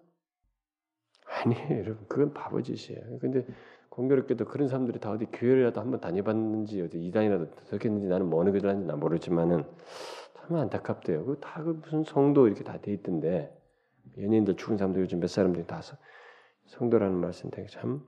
아니 1.26 1.56
여러분 1.72 2.06
그건 2.08 2.34
바보짓이에요. 2.34 3.20
근데 3.20 3.46
공교롭게도 3.98 4.46
그런 4.46 4.68
사람들이 4.68 5.00
다 5.00 5.10
어디 5.10 5.26
교회라도 5.26 5.82
한번 5.82 6.00
다녀봤는지 6.00 6.82
어디 6.84 7.04
이단이라도 7.08 7.50
들었겠는지 7.66 8.06
나는 8.06 8.30
뭐 8.30 8.40
어느 8.40 8.52
교회 8.52 8.62
다는지 8.62 8.86
난 8.86 9.00
모르지만은 9.00 9.64
참 10.36 10.56
안타깝대요. 10.56 11.26
그다 11.26 11.64
그 11.64 11.70
무슨 11.82 12.04
성도 12.04 12.46
이렇게 12.48 12.64
다 12.64 12.78
돼 12.78 12.94
있던데 12.94 13.52
연예인들 14.20 14.56
죽은 14.56 14.78
사람도 14.78 15.02
요즘 15.02 15.20
몇 15.20 15.28
사람들이 15.28 15.66
다 15.66 15.82
성도라는 16.68 17.18
말씀 17.18 17.50
되게 17.50 17.68
참 17.68 18.08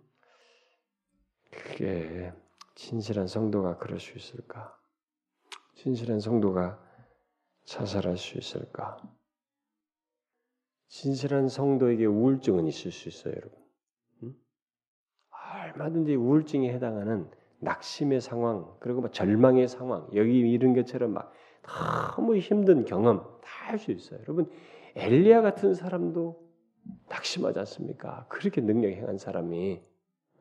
그게 1.51 2.33
진실한 2.75 3.25
성도가 3.25 3.77
그럴 3.77 3.99
수 3.99 4.15
있을까? 4.15 4.77
진실한 5.73 6.19
성도가 6.19 6.79
자살할 7.65 8.15
수 8.15 8.37
있을까? 8.37 9.01
진실한 10.87 11.49
성도에게 11.49 12.05
우울증은 12.05 12.67
있을 12.67 12.91
수 12.91 13.09
있어요, 13.09 13.33
여러분. 13.35 13.68
얼마든지 15.71 16.15
우울증에 16.15 16.71
해당하는 16.73 17.27
낙심의 17.59 18.21
상황 18.21 18.73
그리고 18.79 19.01
막 19.01 19.11
절망의 19.13 19.67
상황 19.67 20.07
여기 20.15 20.39
이런 20.39 20.73
것처럼 20.73 21.13
막 21.13 21.33
너무 22.15 22.37
힘든 22.37 22.85
경험 22.85 23.19
다 23.41 23.69
할 23.69 23.77
수 23.77 23.91
있어요. 23.91 24.19
여러분 24.21 24.49
엘리야 24.95 25.41
같은 25.41 25.73
사람도 25.75 26.49
낙심하지 27.07 27.59
않습니까? 27.59 28.25
그렇게 28.29 28.61
능력 28.61 28.89
행한 28.89 29.17
사람이 29.17 29.81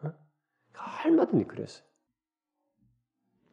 어? 0.02 0.12
얼마든지 1.04 1.44
그랬어요. 1.44 1.86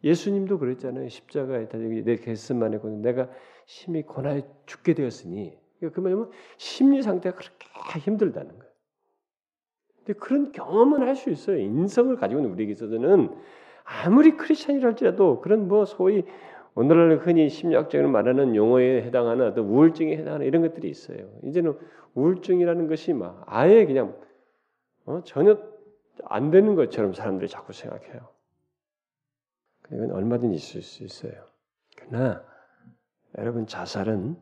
예수님도 0.04 0.60
그랬잖아요. 0.60 1.10
십자가에 1.10 1.68
내 1.68 2.16
개슴만에 2.18 2.78
고 2.78 2.90
내가 2.90 3.30
심히 3.66 4.04
고나에 4.04 4.44
죽게 4.66 4.94
되었으니 4.94 5.58
그 5.94 6.00
말이면 6.00 6.32
심리 6.58 7.02
상태가 7.02 7.36
그렇게 7.36 8.00
힘들다는 8.00 8.58
거예요. 8.60 8.65
근데 10.06 10.20
그런 10.20 10.52
경험은 10.52 11.02
할 11.02 11.16
수 11.16 11.30
있어요. 11.30 11.58
인성을 11.58 12.16
가지고 12.18 12.42
있는 12.42 12.54
우리에게 12.54 12.74
있어서는 12.74 13.36
아무리 13.84 14.38
크리스천이랄지라도 14.38 15.42
그런 15.42 15.68
뭐 15.68 15.86
소위 15.86 16.24
오늘날 16.76 17.18
흔히 17.18 17.50
심리학적으로 17.50 18.10
말하는 18.10 18.56
용어에 18.56 19.02
해당하는 19.04 19.48
어떤 19.48 19.66
우울증에 19.66 20.16
해당하는 20.18 20.46
이런 20.46 20.62
것들이 20.62 20.90
있어요. 20.90 21.30
이제는 21.44 21.78
우울증이라는 22.16 22.88
것이 22.88 23.14
막 23.14 23.44
아예 23.48 23.86
그냥 23.86 24.16
어? 25.06 25.22
전혀 25.24 25.58
안 26.26 26.52
되는 26.52 26.76
것처럼 26.76 27.14
사람들이 27.14 27.48
자꾸 27.50 27.74
생각해요. 27.74 28.28
이건 29.92 30.12
얼마든지 30.12 30.56
있을 30.56 30.82
수 30.82 31.04
있어요. 31.04 31.34
그러나 31.96 32.44
여러분 33.38 33.68
자살은 33.68 34.36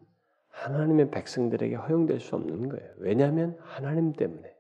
하나님의 0.50 1.12
백성들에게 1.12 1.76
허용될 1.76 2.20
수 2.20 2.36
없는 2.36 2.70
거예요. 2.70 2.90
왜냐하면 2.98 3.58
하나님 3.60 4.14
때문에 4.14 4.53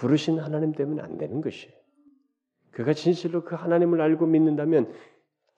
부르신 0.00 0.38
하나님 0.38 0.72
때문에 0.72 1.02
안 1.02 1.18
되는 1.18 1.42
것이에요. 1.42 1.74
그가 2.70 2.94
진실로 2.94 3.44
그 3.44 3.54
하나님을 3.54 4.00
알고 4.00 4.24
믿는다면 4.24 4.90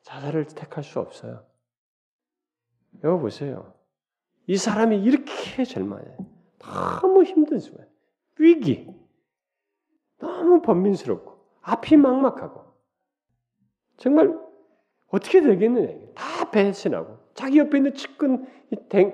자살을 0.03 0.47
택할 0.47 0.83
수 0.83 0.99
없어요. 0.99 1.47
여기 3.05 3.21
보세요. 3.21 3.73
이 4.49 4.57
사람이 4.57 5.01
이렇게 5.01 5.63
절망해. 5.65 6.05
너무 6.59 7.23
힘든 7.23 7.61
순간. 7.61 7.89
위기. 8.37 8.93
너무 10.19 10.61
번민스럽고 10.61 11.47
앞이 11.61 11.97
막막하고 11.97 12.65
정말 13.97 14.37
어떻게 15.07 15.41
되겠느냐. 15.41 16.15
다 16.17 16.51
배신하고 16.51 17.17
자기 17.35 17.59
옆에 17.59 17.79
있는 17.79 17.95
측근 17.95 18.45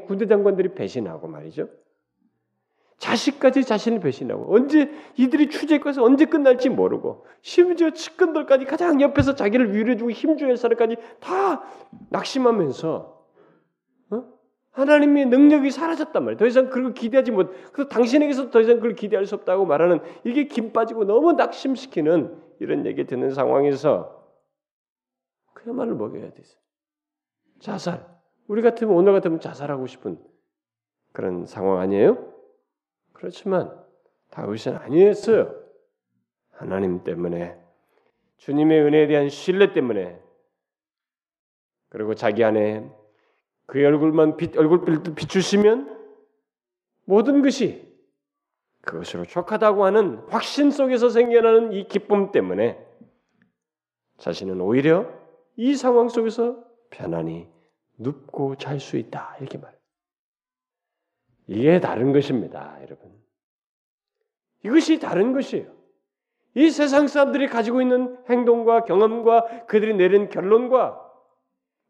군대 0.06 0.26
장관들이 0.26 0.74
배신하고 0.74 1.28
말이죠. 1.28 1.68
자식까지 2.98 3.64
자신을 3.64 4.00
배신하고 4.00 4.52
언제 4.54 4.90
이들이 5.16 5.48
추제해서 5.48 6.02
언제 6.02 6.24
끝날지 6.24 6.68
모르고 6.68 7.24
심지어 7.42 7.90
측근들까지 7.90 8.64
가장 8.64 9.00
옆에서 9.00 9.34
자기를 9.34 9.74
위로해주고 9.74 10.10
힘주는 10.10 10.54
사람까지 10.56 10.96
다 11.20 11.62
낙심하면서 12.10 13.24
어? 14.10 14.24
하나님의 14.72 15.26
능력이 15.26 15.70
사라졌단 15.70 16.24
말이에요. 16.24 16.38
더 16.38 16.46
이상 16.46 16.70
그걸 16.70 16.92
기대하지 16.92 17.30
못. 17.30 17.52
그 17.72 17.88
당신에게서 17.88 18.50
더 18.50 18.60
이상 18.60 18.76
그걸 18.76 18.94
기대할 18.94 19.26
수 19.26 19.36
없다고 19.36 19.64
말하는 19.64 20.00
이게 20.24 20.48
김 20.48 20.72
빠지고 20.72 21.04
너무 21.04 21.32
낙심시키는 21.32 22.36
이런 22.60 22.84
얘기 22.84 23.04
듣는 23.06 23.30
상황에서 23.30 24.26
그야말로 25.54 25.96
먹여야 25.96 26.30
되죠. 26.32 26.58
자살. 27.60 28.06
우리 28.48 28.62
같으면 28.62 28.94
오늘 28.94 29.12
같으면 29.12 29.40
자살하고 29.40 29.86
싶은 29.86 30.18
그런 31.12 31.46
상황 31.46 31.78
아니에요? 31.78 32.37
그렇지만 33.18 33.76
다윗은 34.30 34.76
아니었어요. 34.76 35.54
하나님 36.52 37.02
때문에 37.02 37.58
주님의 38.36 38.82
은혜에 38.82 39.06
대한 39.08 39.28
신뢰 39.28 39.72
때문에 39.72 40.20
그리고 41.88 42.14
자기 42.14 42.44
안에 42.44 42.88
그의 43.66 43.86
얼굴만 43.86 44.36
빛, 44.36 44.56
얼굴빛을 44.56 45.14
비추시면 45.14 45.98
모든 47.04 47.42
것이 47.42 47.88
그것으로 48.82 49.24
족하다고 49.24 49.84
하는 49.84 50.18
확신 50.28 50.70
속에서 50.70 51.08
생겨나는 51.08 51.72
이 51.72 51.88
기쁨 51.88 52.30
때문에 52.30 52.78
자신은 54.18 54.60
오히려 54.60 55.12
이 55.56 55.74
상황 55.74 56.08
속에서 56.08 56.64
편안히 56.90 57.48
눕고 57.96 58.56
잘 58.56 58.78
수 58.78 58.96
있다 58.96 59.36
이렇게 59.40 59.58
말. 59.58 59.77
이게 61.48 61.80
다른 61.80 62.12
것입니다, 62.12 62.78
여러분. 62.82 63.10
이것이 64.64 64.98
다른 64.98 65.32
것이에요. 65.32 65.72
이 66.54 66.70
세상 66.70 67.08
사람들이 67.08 67.48
가지고 67.48 67.80
있는 67.80 68.18
행동과 68.28 68.84
경험과 68.84 69.66
그들이 69.66 69.94
내린 69.94 70.28
결론과 70.28 71.04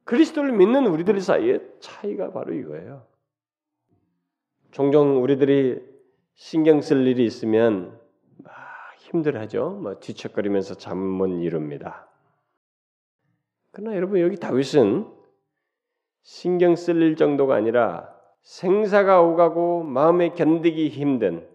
그리스도를 0.05 0.53
믿는 0.53 0.87
우리들 0.87 1.21
사이의 1.21 1.61
차이가 1.81 2.33
바로 2.33 2.55
이거예요. 2.55 3.07
종종 4.71 5.23
우리들이 5.23 5.83
신경 6.35 6.81
쓸 6.81 7.07
일이 7.07 7.25
있으면 7.25 7.99
막 8.39 8.55
힘들하죠. 8.99 9.71
뭐 9.83 9.99
뒤척거리면서 9.99 10.75
잠 10.75 10.99
못 10.99 11.27
이룹니다. 11.27 12.09
그러나 13.71 13.97
여러분 13.97 14.21
여기 14.21 14.37
다윗은 14.37 15.07
신경 16.23 16.77
쓸 16.77 17.03
일 17.03 17.17
정도가 17.17 17.55
아니라 17.55 18.18
생사가 18.43 19.21
오가고 19.23 19.83
마음에 19.83 20.31
견디기 20.31 20.89
힘든 20.89 21.49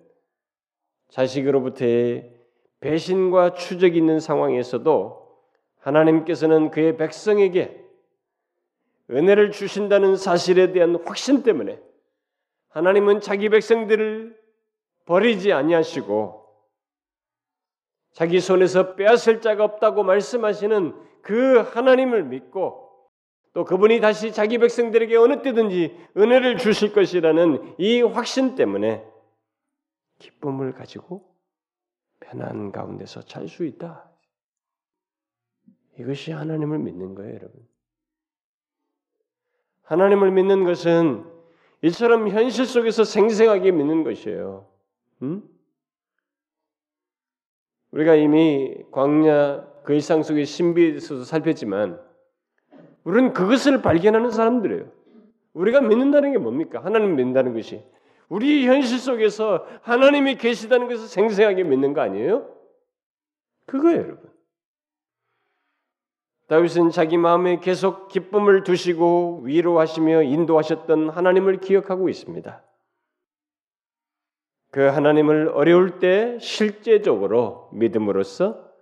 자식으로부터의 1.10 2.34
배신과 2.80 3.54
추적이 3.54 3.98
있는 3.98 4.20
상황에서도 4.20 5.24
하나님께서는 5.80 6.72
그의 6.72 6.98
백성에게 6.98 7.84
은혜를 9.10 9.52
주신다는 9.52 10.16
사실에 10.16 10.72
대한 10.72 10.96
확신 11.06 11.44
때문에 11.44 11.80
하나님은 12.70 13.22
자기 13.22 13.50
백성들을 13.50 14.38
버리지 15.06 15.52
아니하시고 15.54 16.44
자기 18.14 18.40
손에서 18.40 18.96
빼앗을 18.96 19.42
자가 19.42 19.64
없다고 19.64 20.04
말씀하시는 20.04 20.94
그 21.22 21.60
하나님을 21.60 22.24
믿고 22.24 22.83
또 23.54 23.66
그분이 23.66 24.02
다시 24.02 24.34
자기 24.34 24.58
백성들에게 24.58 25.16
어느 25.16 25.42
때든지 25.42 25.96
은혜를 26.18 26.58
주실 26.58 26.92
것이라는 26.92 27.76
이 27.78 28.02
확신 28.02 28.56
때문에 28.56 29.06
기쁨을 30.20 30.74
가지고 30.74 31.36
편안 32.20 32.72
가운데서 32.72 33.22
잘 33.24 33.48
수 33.48 33.64
있다. 33.66 34.10
이것이 36.00 36.32
하나님을 36.32 36.80
믿는 36.80 37.14
거예요, 37.14 37.36
여러분. 37.36 37.68
하나님을 39.84 40.32
믿는 40.32 40.64
것은 40.64 41.24
이처럼 41.84 42.30
현실 42.30 42.66
속에서 42.66 43.04
생생하게 43.04 43.72
믿는 43.72 44.04
것이에요. 44.04 44.68
음? 45.22 45.48
우리가 47.92 48.16
이미 48.16 48.76
광야 48.92 49.68
그 49.84 49.94
일상 49.94 50.24
속의 50.24 50.46
신비에서도 50.46 51.26
살폈지만 51.26 52.03
우리는 53.04 53.34
그것을 53.34 53.82
발견하는 53.82 54.32
사람들이에요. 54.32 54.86
우리가 55.54 55.82
믿는다는 55.82 56.32
게 56.32 56.38
뭡니까? 56.38 56.84
하나님 56.84 57.16
믿는다는 57.16 57.54
것이 57.54 57.84
우리 58.30 58.66
현실 58.66 58.98
속에서 58.98 59.68
하나님이 59.82 60.36
계시다는 60.36 60.88
것을 60.88 61.08
생생하게 61.08 61.64
믿는 61.64 61.94
거 61.94 62.02
아니에요? 62.02 62.50
그거예요, 63.66 64.02
여러분. 64.02 64.34
다윗은 66.48 66.90
자기 66.92 67.18
마음에 67.18 67.60
계속 67.60 68.10
기쁨을 68.10 68.64
두시고 68.64 69.42
위로하시며 69.44 70.24
인도하셨던 70.24 71.10
하나님을 71.10 71.60
기억하고 71.60 72.10
있습니다. 72.10 72.64
그 74.72 74.82
하나님을 74.82 75.50
어려울 75.50 76.00
때 76.00 76.38
실제적으로 76.40 77.70
믿음으로써 77.74 78.73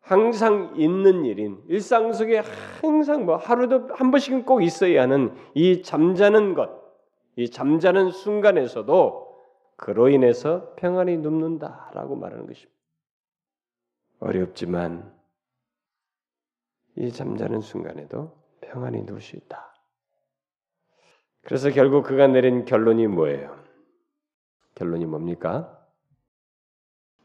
항상 0.00 0.72
있는 0.76 1.24
일인 1.24 1.62
일상 1.68 2.12
속에 2.12 2.42
항상 2.80 3.26
뭐 3.26 3.36
하루도 3.36 3.94
한 3.94 4.10
번씩은 4.10 4.44
꼭 4.44 4.62
있어야 4.62 5.02
하는 5.02 5.34
이 5.54 5.82
잠자는 5.82 6.54
것, 6.54 6.70
이 7.36 7.50
잠자는 7.50 8.10
순간에서도 8.10 9.30
그로 9.76 10.08
인해서 10.08 10.74
평안이 10.76 11.18
눕는다라고 11.18 12.16
말하는 12.16 12.46
것입니다. 12.46 12.78
어렵지만 14.18 15.14
이 16.96 17.10
잠자는 17.10 17.60
순간에도 17.60 18.36
평안이 18.60 19.02
누울 19.04 19.20
수 19.20 19.36
있다. 19.36 19.74
그래서 21.42 21.70
결국 21.70 22.04
그가 22.04 22.26
내린 22.26 22.64
결론이 22.64 23.06
뭐예요? 23.06 23.58
결론이 24.74 25.06
뭡니까? 25.06 25.78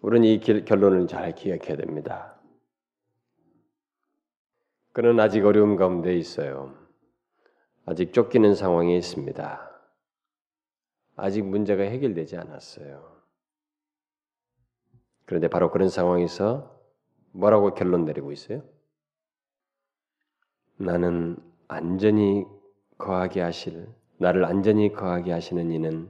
우리는 0.02 0.28
이 0.28 0.40
결론을 0.40 1.08
잘 1.08 1.34
기억해야 1.36 1.76
됩니다. 1.76 2.35
그는 4.96 5.20
아직 5.20 5.46
어려움 5.46 5.76
가운데 5.76 6.16
있어요. 6.16 6.74
아직 7.86 8.14
쫓기는 8.14 8.56
상황에 8.56 8.96
있습니다. 8.96 9.70
아직 11.18 11.44
문제가 11.44 11.84
해결되지 11.84 12.38
않았어요. 12.38 13.22
그런데 15.26 15.50
바로 15.50 15.70
그런 15.70 15.90
상황에서 15.90 16.82
뭐라고 17.34 17.74
결론 17.74 18.06
내리고 18.06 18.32
있어요? 18.32 18.64
나는 20.78 21.36
안전히 21.68 22.46
거하게 22.98 23.42
하실 23.42 23.94
나를 24.18 24.46
안전히 24.46 24.94
거하게 24.94 25.34
하시는 25.34 25.74
이는 25.74 26.10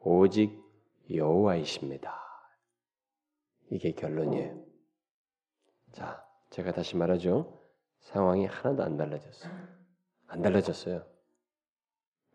오직 0.00 0.60
여호와이십니다. 1.08 2.12
이게 3.70 3.92
결론이에요. 3.92 4.60
자, 5.92 6.26
제가 6.50 6.72
다시 6.72 6.96
말하죠. 6.96 7.63
상황이 8.04 8.46
하나도 8.46 8.82
안 8.82 8.96
달라졌어요. 8.96 9.52
안 10.28 10.42
달라졌어요. 10.42 11.04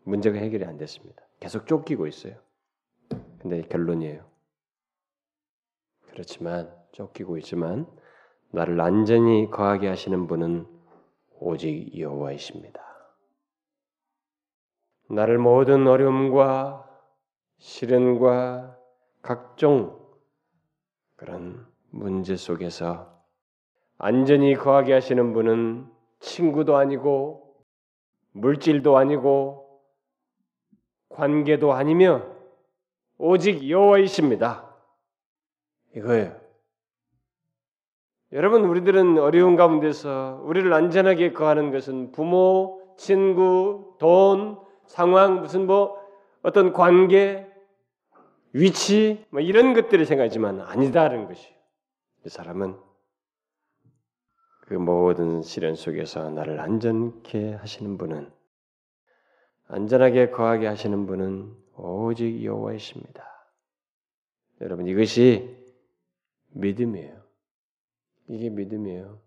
문제가 0.03 0.37
해결이 0.37 0.65
안 0.65 0.77
됐습니다. 0.77 1.21
계속 1.39 1.67
쫓기고 1.67 2.07
있어요. 2.07 2.35
근데 3.39 3.61
결론이에요. 3.61 4.29
그렇지만 6.11 6.75
쫓기고 6.91 7.37
있지만 7.37 7.87
나를 8.51 8.81
안전히 8.81 9.49
거하게 9.49 9.87
하시는 9.87 10.27
분은 10.27 10.67
오직 11.39 11.97
여호와이십니다. 11.97 12.81
나를 15.09 15.37
모든 15.37 15.87
어려움과 15.87 16.85
시련과 17.57 18.77
각종 19.21 19.99
그런 21.15 21.67
문제 21.89 22.35
속에서 22.35 23.18
안전히 23.99 24.55
거하게 24.55 24.93
하시는 24.93 25.33
분은 25.33 25.85
친구도 26.19 26.77
아니고 26.77 27.53
물질도 28.31 28.97
아니고 28.97 29.81
관계도 31.09 31.73
아니며 31.73 32.23
오직 33.17 33.69
여호와이십니다. 33.69 34.73
이거예요. 35.97 36.39
여러분 38.31 38.63
우리들은 38.63 39.17
어려운 39.17 39.57
가운데서 39.57 40.43
우리를 40.45 40.71
안전하게 40.71 41.33
거하는 41.33 41.71
것은 41.71 42.13
부모, 42.13 42.95
친구, 42.97 43.97
돈, 43.99 44.59
상황 44.85 45.41
무슨 45.41 45.65
뭐 45.65 45.99
어떤 46.41 46.71
관계, 46.71 47.51
위치 48.53 49.25
뭐 49.29 49.41
이런 49.41 49.73
것들을 49.73 50.05
생각하지만 50.05 50.61
아니다는 50.61 51.27
것이에요. 51.27 51.53
이 52.25 52.29
사람은 52.29 52.88
그 54.69 54.75
모든 54.75 55.41
시련 55.41 55.73
속에서 55.73 56.29
나를 56.29 56.59
안전케 56.59 57.53
하시는 57.53 57.97
분은 57.97 58.31
안전하게 59.67 60.29
거하게 60.29 60.67
하시는 60.67 61.07
분은 61.07 61.55
오직 61.75 62.43
여호와이십니다. 62.43 63.25
여러분 64.61 64.85
이것이 64.85 65.57
믿음이에요. 66.49 67.19
이게 68.27 68.51
믿음이에요. 68.51 69.19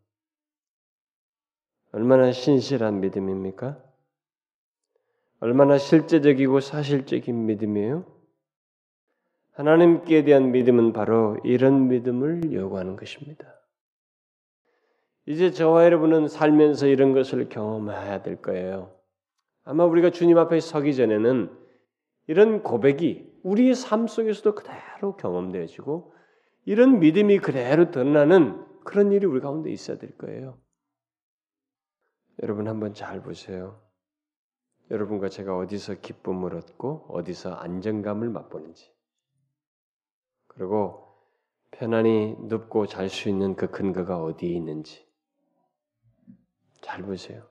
얼마나 1.91 2.31
신실한 2.31 3.01
믿음입니까? 3.01 3.83
얼마나 5.41 5.77
실제적이고 5.77 6.61
사실적인 6.61 7.47
믿음이에요? 7.47 8.07
하나님께 9.55 10.23
대한 10.23 10.53
믿음은 10.53 10.93
바로 10.93 11.37
이런 11.43 11.89
믿음을 11.89 12.53
요구하는 12.53 12.95
것입니다. 12.95 13.62
이제 15.27 15.53
저와 15.53 15.85
여러분은 15.85 16.29
살면서 16.29 16.89
이런 16.89 17.13
것을 17.13 17.49
경험해야 17.49 18.23
될 18.23 18.43
거예요. 18.43 18.95
아마 19.65 19.85
우리가 19.85 20.11
주님 20.11 20.39
앞에 20.39 20.59
서기 20.61 20.95
전에는 20.95 21.57
이런 22.27 22.63
고백이 22.63 23.31
우리의 23.45 23.75
삶 23.75 24.07
속에서도 24.07 24.55
그대로 24.55 25.17
경험되어지고 25.17 26.15
이런 26.65 26.99
믿음이 26.99 27.39
그대로 27.39 27.91
드러나는 27.91 28.65
그런 28.85 29.13
일이 29.13 29.27
우리 29.27 29.41
가운데 29.41 29.71
있어야 29.71 29.99
될 29.99 30.17
거예요. 30.19 30.59
여러분 32.43 32.67
한번 32.67 32.95
잘 32.95 33.23
보세요. 33.23 33.81
여러분과 34.91 35.29
제가 35.29 35.57
어디서 35.57 36.01
기쁨을 36.01 36.57
얻고 36.57 37.07
어디서 37.09 37.55
안정감을 37.55 38.29
맛보는지 38.31 38.93
그리고 40.49 41.09
편안히 41.71 42.37
눕고 42.41 42.87
잘 42.87 43.09
수 43.09 43.29
있는 43.29 43.55
그 43.55 43.71
근거가 43.71 44.23
어디에 44.23 44.51
있는지 44.51 45.07
잘 46.83 47.03
보세요. 47.03 47.49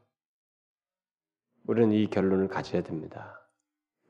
우리는 1.65 1.91
이 1.93 2.07
결론을 2.07 2.47
가져야 2.47 2.83
됩니다. 2.83 3.41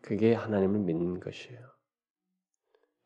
그게 0.02 0.34
하나님을 0.34 0.80
믿는 0.80 1.20
것이에요. 1.22 1.60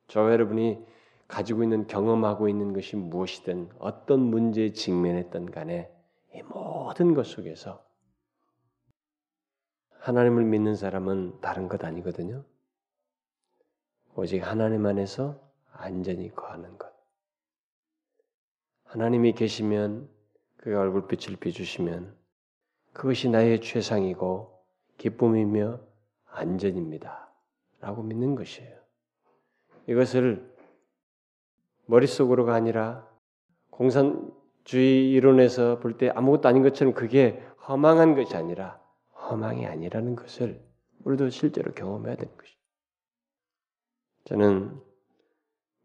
저 0.08 0.32
여러분이 0.32 0.84
가지고 1.28 1.64
있는 1.64 1.88
경험하고 1.88 2.48
있는 2.50 2.74
것이 2.74 2.96
무엇이든 2.96 3.70
어떤 3.80 4.20
문제에 4.20 4.72
직면했던 4.72 5.52
간에 5.52 5.92
이 6.34 6.42
모든 6.44 7.14
것 7.14 7.26
속에서 7.26 7.86
하나님을 10.00 10.44
믿는 10.46 10.76
사람은 10.76 11.42
다른 11.42 11.68
것 11.68 11.84
아니거든요. 11.84 12.46
오직 14.14 14.40
하나님 14.40 14.86
안에서 14.86 15.42
안전히 15.72 16.34
거하는 16.34 16.78
것. 16.78 16.94
하나님이 18.84 19.34
계시면 19.34 20.15
그가 20.66 20.82
얼굴빛을 20.82 21.36
비주시면 21.36 22.16
그것이 22.92 23.30
나의 23.30 23.62
최상이고 23.62 24.64
기쁨이며 24.98 25.80
안전입니다. 26.26 27.30
라고 27.82 28.02
믿는 28.02 28.34
것이에요. 28.34 28.76
이것을 29.86 30.52
머릿속으로가 31.86 32.56
아니라 32.56 33.08
공산주의 33.70 35.12
이론에서 35.12 35.78
볼 35.78 36.00
때 36.00 36.10
아무것도 36.10 36.50
아닌 36.50 36.64
것처럼 36.64 36.96
그게 36.96 37.44
허망한 37.68 38.16
것이 38.16 38.36
아니라 38.36 38.82
허망이 39.14 39.68
아니라는 39.68 40.16
것을 40.16 40.66
우리도 41.04 41.30
실제로 41.30 41.74
경험해야 41.74 42.16
되는 42.16 42.36
것이죠. 42.36 42.60
저는 44.24 44.82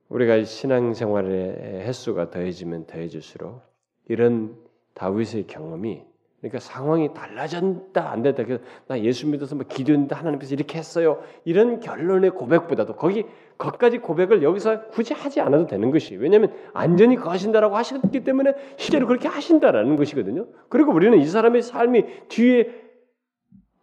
우리가 0.09 0.43
신앙생활의 0.43 1.83
횟수가 1.87 2.31
더해지면 2.31 2.87
더해질수록 2.87 3.61
이런 4.09 4.70
다윗의 4.95 5.47
경험이 5.47 6.05
그러니까 6.41 6.59
상황이 6.59 7.13
달라졌다 7.13 8.11
안 8.11 8.23
됐다. 8.23 8.45
그래서 8.45 8.63
나 8.87 8.99
예수 9.01 9.27
믿어서 9.27 9.55
뭐 9.55 9.67
기도했는데 9.69 10.15
하나님께서 10.15 10.55
이렇게 10.55 10.79
했어요. 10.79 11.23
이런 11.45 11.81
결론의 11.81 12.31
고백보다도 12.31 12.97
거기 12.97 13.27
거까지 13.59 13.99
고백을 13.99 14.43
여기서 14.43 14.87
굳이 14.89 15.13
하지 15.13 15.43
않아도 15.43 15.67
되는 15.67 15.91
것이 15.91 16.17
왜냐하면 16.17 16.55
안전히 16.73 17.17
거하신다라고 17.17 17.77
하셨기 17.77 18.25
때문에 18.25 18.55
실제로 18.77 19.07
그렇게 19.07 19.29
하신다라는 19.29 19.97
것이거든요. 19.97 20.47
그리고 20.71 20.93
우리는 20.93 21.19
이 21.19 21.27
사람의 21.27 21.61
삶이 21.61 22.05
뒤에 22.29 22.80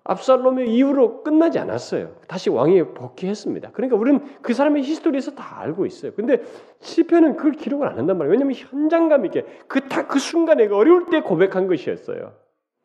압살롬의 0.10 0.74
이후로 0.74 1.22
끝나지 1.22 1.60
않았어요. 1.60 2.16
다시 2.30 2.50
왕이 2.50 2.94
복귀했습니다. 2.94 3.72
그러니까 3.72 3.98
우리는 3.98 4.24
그 4.42 4.54
사람의 4.54 4.84
히스토리에서 4.84 5.32
다 5.32 5.60
알고 5.60 5.86
있어요. 5.86 6.14
근데 6.14 6.42
시편은 6.80 7.36
그걸 7.36 7.52
기록을 7.52 7.88
안 7.88 8.00
한단 8.00 8.18
말이에요. 8.18 8.32
왜냐하면 8.32 8.56
현장감 8.56 9.26
있게 9.26 9.44
그다그 9.68 10.08
그 10.08 10.20
순간에 10.20 10.68
그 10.70 10.78
어려울 10.78 11.08
때 11.10 11.22
고백한 11.22 11.68
것이었어요. 11.68 12.34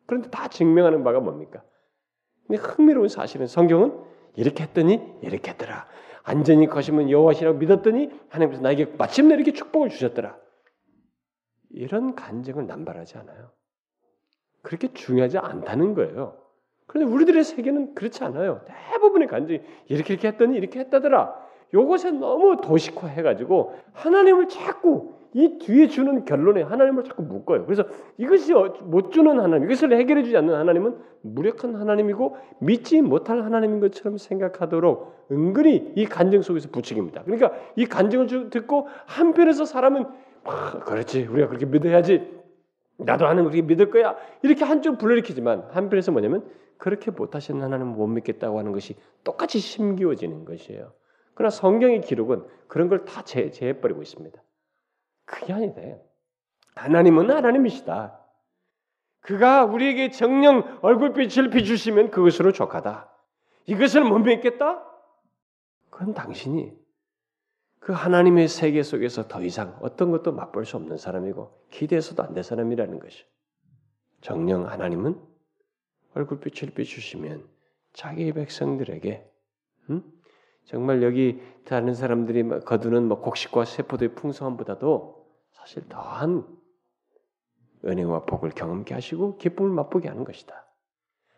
그런데 0.05 0.29
다 0.29 0.49
증명하는 0.49 1.05
바가 1.05 1.21
뭡니까? 1.21 1.63
근데 2.45 2.61
흥미로운 2.61 3.07
사실은 3.07 3.47
성경은 3.47 3.97
이렇게 4.35 4.63
했더니 4.63 5.01
이렇게 5.21 5.51
했더라. 5.51 5.87
안전히 6.23 6.67
거시면 6.67 7.09
여호와시라고 7.09 7.57
믿었더니 7.57 8.09
하나님께서 8.27 8.61
나에게 8.61 8.85
마침내 8.97 9.35
이렇게 9.35 9.53
축복을 9.53 9.87
주셨더라. 9.87 10.37
이런 11.69 12.15
간증을 12.15 12.67
남발하지 12.67 13.17
않아요. 13.19 13.51
그렇게 14.61 14.91
중요하지 14.91 15.37
않다는 15.37 15.93
거예요. 15.93 16.42
그런데 16.87 17.11
우리들의 17.11 17.43
세계는 17.43 17.95
그렇지 17.95 18.23
않아요. 18.23 18.61
대부분의 18.65 19.27
간증이 19.27 19.61
이렇게 19.87 20.13
이렇게 20.13 20.27
했더니 20.29 20.57
이렇게 20.57 20.79
했다더라. 20.79 21.43
요것에 21.73 22.11
너무 22.11 22.61
도식화해가지고 22.61 23.75
하나님을 23.93 24.47
자꾸 24.47 25.13
이 25.33 25.57
뒤에 25.57 25.87
주는 25.87 26.25
결론에 26.25 26.61
하나님을 26.61 27.03
자꾸 27.03 27.23
묶어요. 27.23 27.65
그래서 27.65 27.83
이것이 28.17 28.53
어, 28.53 28.75
못 28.83 29.11
주는 29.11 29.39
하나님, 29.39 29.65
이것을 29.65 29.91
해결해 29.97 30.23
주지 30.23 30.37
않는 30.37 30.53
하나님은 30.53 30.95
무력한 31.21 31.75
하나님이고 31.75 32.37
믿지 32.59 33.01
못할 33.01 33.43
하나님인 33.43 33.79
것처럼 33.79 34.19
생각하도록 34.19 35.27
은근히 35.31 35.93
이 35.95 36.05
간증 36.05 36.43
속에서 36.43 36.69
부추깁니다. 36.69 37.23
그러니까 37.23 37.51
이 37.75 37.85
간증을 37.85 38.51
듣고 38.51 38.87
한편에서 39.07 39.65
사람은 39.65 40.05
아, 40.43 40.79
그렇지 40.85 41.25
우리가 41.25 41.47
그렇게 41.47 41.65
믿어야지 41.65 42.43
나도 42.97 43.25
하나님 43.25 43.49
그렇게 43.49 43.61
믿을 43.61 43.89
거야 43.89 44.15
이렇게 44.43 44.63
한쪽 44.65 44.99
불러일으키지만 44.99 45.69
한편에서 45.71 46.11
뭐냐면 46.11 46.43
그렇게 46.83 47.11
못하시는 47.11 47.61
하나님은 47.61 47.95
못 47.95 48.07
믿겠다고 48.07 48.59
하는 48.59 48.73
것이 48.73 48.97
똑같이 49.23 49.59
심기워지는 49.59 50.43
것이에요. 50.43 50.91
그러나 51.33 51.49
성경의 51.49 52.01
기록은 52.01 52.45
그런 52.67 52.89
걸 52.89 53.05
다 53.05 53.23
제해버리고 53.23 54.01
있습니다. 54.01 54.43
그게 55.23 55.53
아니다. 55.53 55.81
하나님은 56.75 57.31
하나님이시다. 57.31 58.19
그가 59.21 59.63
우리에게 59.63 60.11
정령 60.11 60.79
얼굴빛을 60.81 61.51
비주시면 61.51 62.11
그것으로 62.11 62.51
족하다. 62.51 63.09
이것을 63.65 64.03
못 64.03 64.19
믿겠다? 64.19 64.83
그건 65.89 66.13
당신이 66.13 66.73
그 67.79 67.93
하나님의 67.93 68.49
세계 68.49 68.83
속에서 68.83 69.29
더 69.29 69.41
이상 69.41 69.79
어떤 69.81 70.11
것도 70.11 70.33
맛볼 70.33 70.65
수 70.65 70.75
없는 70.75 70.97
사람이고 70.97 71.61
기대해서도 71.69 72.23
안 72.23 72.33
될 72.33 72.43
사람이라는 72.43 72.99
것이. 72.99 73.23
정령 74.19 74.67
하나님은 74.67 75.32
얼굴빛을 76.15 76.73
비추시면 76.73 77.47
자기 77.93 78.31
백성들에게 78.31 79.29
음? 79.89 80.03
정말 80.65 81.03
여기 81.03 81.41
다른 81.65 81.93
사람들이 81.93 82.47
거두는 82.65 83.07
뭐 83.07 83.19
곡식과 83.19 83.65
세포도의 83.65 84.15
풍성함보다도 84.15 85.25
사실 85.51 85.87
더한 85.89 86.45
은혜와 87.85 88.25
복을 88.25 88.51
경험케 88.51 88.93
하시고 88.93 89.37
기쁨을 89.37 89.71
맛보게 89.71 90.07
하는 90.07 90.23
것이다. 90.23 90.65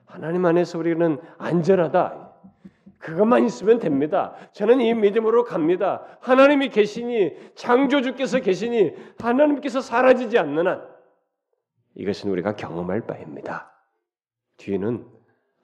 하나님 0.06 0.46
안에서 0.46 0.78
우리는 0.78 1.20
안전하다. 1.38 2.34
그것만 3.00 3.46
있으면 3.46 3.80
됩니다. 3.80 4.36
저는 4.54 4.82
이 4.82 4.94
믿음으로 4.94 5.44
갑니다. 5.44 6.04
하나님이 6.22 6.70
계시니 6.70 7.54
창조주께서 7.56 8.40
계시니 8.40 8.96
하나님께서 9.20 9.82
사라지지 9.82 10.38
않는 10.38 10.68
한 10.68 10.88
이것은 11.96 12.32
우리가 12.32 12.56
경험할 12.56 13.02
바입니다. 13.02 13.75
뒤는 14.58 15.06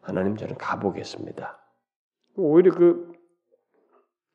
하나님 0.02 0.36
저는 0.36 0.56
가보겠습니다. 0.58 1.60
오히려 2.36 2.74
그, 2.74 3.14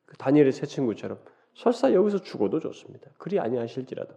그 0.05 0.17
다니엘의 0.17 0.51
새 0.51 0.65
친구처럼 0.65 1.19
설사 1.53 1.93
여기서 1.93 2.21
죽어도 2.21 2.59
좋습니다. 2.59 3.09
그리 3.17 3.39
아니하실지라도. 3.39 4.15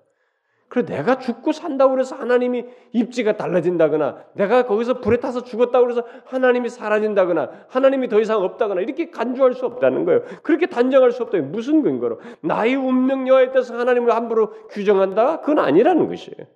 그래 0.70 0.84
내가 0.84 1.18
죽고 1.18 1.50
산다고 1.50 1.94
그래서 1.94 2.14
하나님이 2.14 2.64
입지가 2.92 3.36
달라진다거나 3.36 4.24
내가 4.34 4.66
거기서 4.66 5.00
불에 5.00 5.16
타서 5.16 5.42
죽었다고 5.42 5.84
그래서 5.84 6.06
하나님이 6.26 6.68
사라진다거나 6.68 7.66
하나님이 7.68 8.08
더 8.08 8.20
이상 8.20 8.40
없다거나 8.40 8.80
이렇게 8.80 9.10
간주할 9.10 9.54
수 9.54 9.66
없다는 9.66 10.04
거예요. 10.04 10.22
그렇게 10.44 10.66
단정할 10.66 11.10
수 11.10 11.24
없다. 11.24 11.38
무슨 11.38 11.82
근거로? 11.82 12.20
나의 12.42 12.76
운명 12.76 13.26
여하에 13.26 13.48
따라서 13.48 13.76
하나님을 13.76 14.14
함부로 14.14 14.68
규정한다? 14.68 15.40
그건 15.40 15.58
아니라는 15.58 16.06
것이에요. 16.06 16.46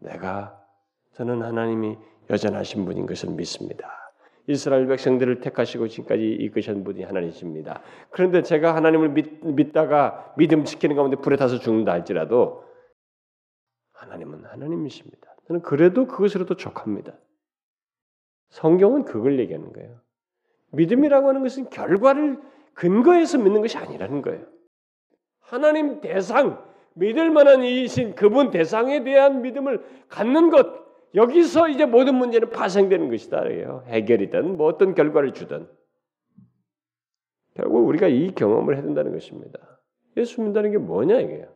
내가 0.00 0.60
저는 1.14 1.40
하나님이 1.40 1.96
여전하신 2.32 2.86
분인 2.86 3.06
것을 3.06 3.30
믿습니다. 3.30 4.02
이스라엘 4.48 4.86
백성들을 4.88 5.40
택하시고 5.40 5.86
지금까지 5.88 6.24
이끄신 6.40 6.82
분이 6.82 7.04
하나님이십니다. 7.04 7.80
그런데 8.10 8.42
제가 8.42 8.74
하나님을 8.74 9.10
믿, 9.10 9.72
다가 9.72 10.34
믿음 10.36 10.64
지키는 10.64 10.96
가운데 10.96 11.16
불에 11.16 11.36
타서 11.36 11.58
죽는다 11.58 11.92
할지라도 11.92 12.64
하나님은 13.92 14.46
하나님이십니다. 14.46 15.36
저는 15.46 15.62
그래도 15.62 16.06
그것으로도 16.06 16.56
족합니다. 16.56 17.12
성경은 18.50 19.04
그걸 19.04 19.38
얘기하는 19.38 19.72
거예요. 19.72 20.00
믿음이라고 20.72 21.28
하는 21.28 21.42
것은 21.42 21.70
결과를 21.70 22.40
근거해서 22.74 23.38
믿는 23.38 23.60
것이 23.60 23.78
아니라는 23.78 24.22
거예요. 24.22 24.44
하나님 25.40 26.00
대상, 26.00 26.64
믿을 26.94 27.30
만한 27.30 27.62
이신 27.62 28.14
그분 28.14 28.50
대상에 28.50 29.04
대한 29.04 29.42
믿음을 29.42 29.84
갖는 30.08 30.50
것 30.50 30.81
여기서 31.14 31.68
이제 31.68 31.84
모든 31.84 32.14
문제는 32.16 32.50
파생되는 32.50 33.10
것이다. 33.10 33.44
해결이든 33.86 34.56
뭐 34.56 34.66
어떤 34.66 34.94
결과를 34.94 35.34
주든 35.34 35.68
결국 37.54 37.86
우리가 37.86 38.08
이 38.08 38.34
경험을 38.34 38.76
해야 38.76 38.82
된다는 38.82 39.12
것입니다. 39.12 39.58
예수 40.16 40.40
믿는다는 40.40 40.70
게 40.70 40.78
뭐냐 40.78 41.20
이게요. 41.20 41.52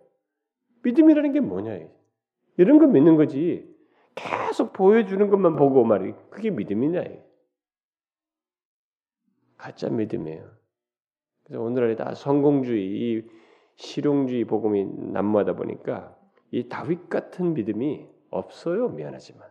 믿음이라는 0.82 1.32
게 1.32 1.40
뭐냐 1.40 1.74
이게. 1.74 1.90
이런 2.58 2.78
거 2.78 2.86
믿는 2.86 3.16
거지. 3.16 3.74
계속 4.14 4.72
보여주는 4.72 5.28
것만 5.28 5.56
보고 5.56 5.84
말이 5.84 6.14
그게 6.30 6.50
믿음이냐 6.50 7.00
이게. 7.00 7.22
가짜 9.56 9.88
믿음이에요. 9.88 10.50
그래서 11.44 11.62
오늘날에 11.62 11.96
다 11.96 12.14
성공주의, 12.14 13.26
실용주의 13.76 14.44
복음이 14.44 14.84
난무하다 15.12 15.54
보니까 15.54 16.16
이 16.50 16.68
다윗 16.68 17.08
같은 17.08 17.54
믿음이 17.54 18.06
없어요. 18.36 18.88
미안하지만 18.88 19.48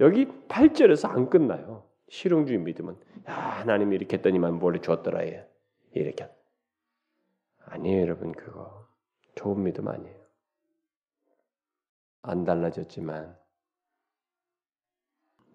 여기 0.00 0.26
8절에서 0.26 1.10
안 1.10 1.28
끝나요. 1.28 1.84
실용주의 2.08 2.58
믿음은 2.58 2.96
야, 3.28 3.34
하나님이 3.34 3.96
이렇게 3.96 4.16
했더니만 4.16 4.58
뭘 4.58 4.80
줬더라 4.80 5.26
얘. 5.26 5.46
이렇게 5.92 6.28
아니에요, 7.66 8.02
여러분 8.02 8.32
그거 8.32 8.86
좋은 9.34 9.62
믿음 9.62 9.88
아니에요. 9.88 10.18
안 12.22 12.44
달라졌지만 12.44 13.36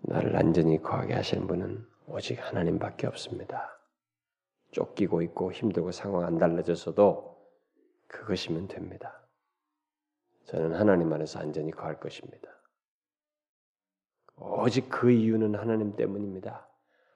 나를 0.02 0.36
안전히 0.36 0.82
거하게 0.82 1.14
하시는 1.14 1.48
분은 1.48 1.86
오직 2.08 2.40
하나님밖에 2.40 3.08
없습니다. 3.08 3.80
쫓기고 4.72 5.22
있고 5.24 5.52
힘들고 5.52 5.92
상황 5.92 6.26
안 6.26 6.38
달라졌어도 6.38 7.36
그것이면 8.08 8.68
됩니다. 8.68 9.25
저는 10.46 10.74
하나님 10.74 11.12
안에서 11.12 11.40
안전히 11.40 11.72
거할 11.72 12.00
것입니다. 12.00 12.50
오직 14.38 14.90
그 14.90 15.12
이유는 15.12 15.56
하나님 15.56 15.96
때문입니다. 15.96 16.68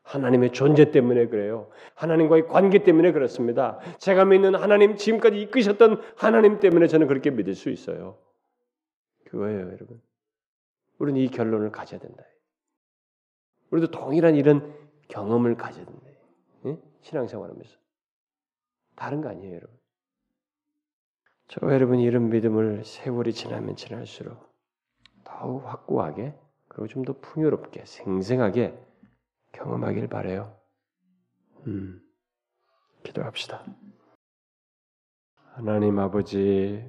하나님의 0.04 0.54
존재 0.54 0.92
때문에 0.92 1.28
그래요. 1.28 1.70
하나님과의 1.94 2.48
관계 2.48 2.84
때문에 2.84 3.12
그렇습니다. 3.12 3.80
제가 4.00 4.26
믿는 4.26 4.56
하나님 4.56 4.96
지금까지 4.96 5.40
이끄셨던 5.42 6.02
하나님 6.16 6.60
때문에 6.60 6.88
저는 6.88 7.08
그렇게 7.08 7.30
믿을 7.30 7.54
수 7.54 7.70
있어요. 7.70 8.18
그거예요, 9.26 9.68
여러분. 9.68 10.02
우리는 10.98 11.22
이 11.22 11.30
결론을 11.30 11.72
가져야 11.72 12.00
된다. 12.00 12.24
우리도 13.70 13.92
동일한 13.92 14.36
이런 14.36 14.76
경험을 15.10 15.56
가져야 15.56 15.86
된다. 15.86 16.08
예? 16.66 16.78
신앙생활하면서 17.02 17.78
다른 18.96 19.22
거 19.22 19.30
아니에요, 19.30 19.56
여러분. 19.56 19.79
저 21.50 21.74
여러분 21.74 22.00
이런 22.00 22.30
믿음을 22.30 22.86
세월이 22.86 23.34
지나면 23.34 23.76
지날수록 23.76 24.54
더욱 25.24 25.66
확고하게 25.66 26.36
그리고 26.68 26.88
좀 26.88 27.04
더 27.06 27.14
풍요롭게 27.20 27.86
생생하게 27.86 28.80
경험하길 29.54 30.08
바래요. 30.10 30.56
음, 31.66 32.02
기도합시다. 33.04 33.66
하나님 35.54 35.98
아버지, 35.98 36.88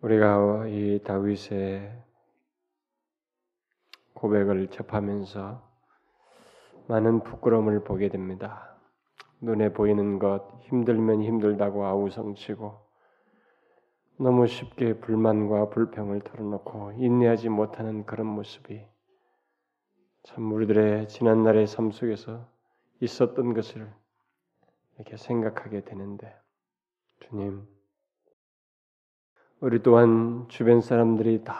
우리가 0.00 0.66
이 0.68 1.00
다윗의 1.04 2.02
고백을 4.14 4.68
접하면서 4.70 5.68
많은 6.88 7.22
부끄러움을 7.22 7.84
보게 7.84 8.08
됩니다. 8.08 8.69
눈에 9.40 9.72
보이는 9.72 10.18
것, 10.18 10.46
힘들면 10.60 11.22
힘들다고 11.22 11.84
아우성치고 11.84 12.90
너무 14.18 14.46
쉽게 14.46 15.00
불만과 15.00 15.70
불평을 15.70 16.20
털어놓고 16.20 16.92
인내하지 16.96 17.48
못하는 17.48 18.04
그런 18.04 18.26
모습이 18.26 18.84
참 20.24 20.52
우리들의 20.52 21.08
지난날의 21.08 21.66
삶 21.66 21.90
속에서 21.90 22.46
있었던 23.00 23.54
것을 23.54 23.90
이렇게 24.96 25.16
생각하게 25.16 25.84
되는데 25.84 26.36
주님 27.20 27.66
우리 29.60 29.82
또한 29.82 30.46
주변 30.48 30.82
사람들이 30.82 31.44
다 31.44 31.54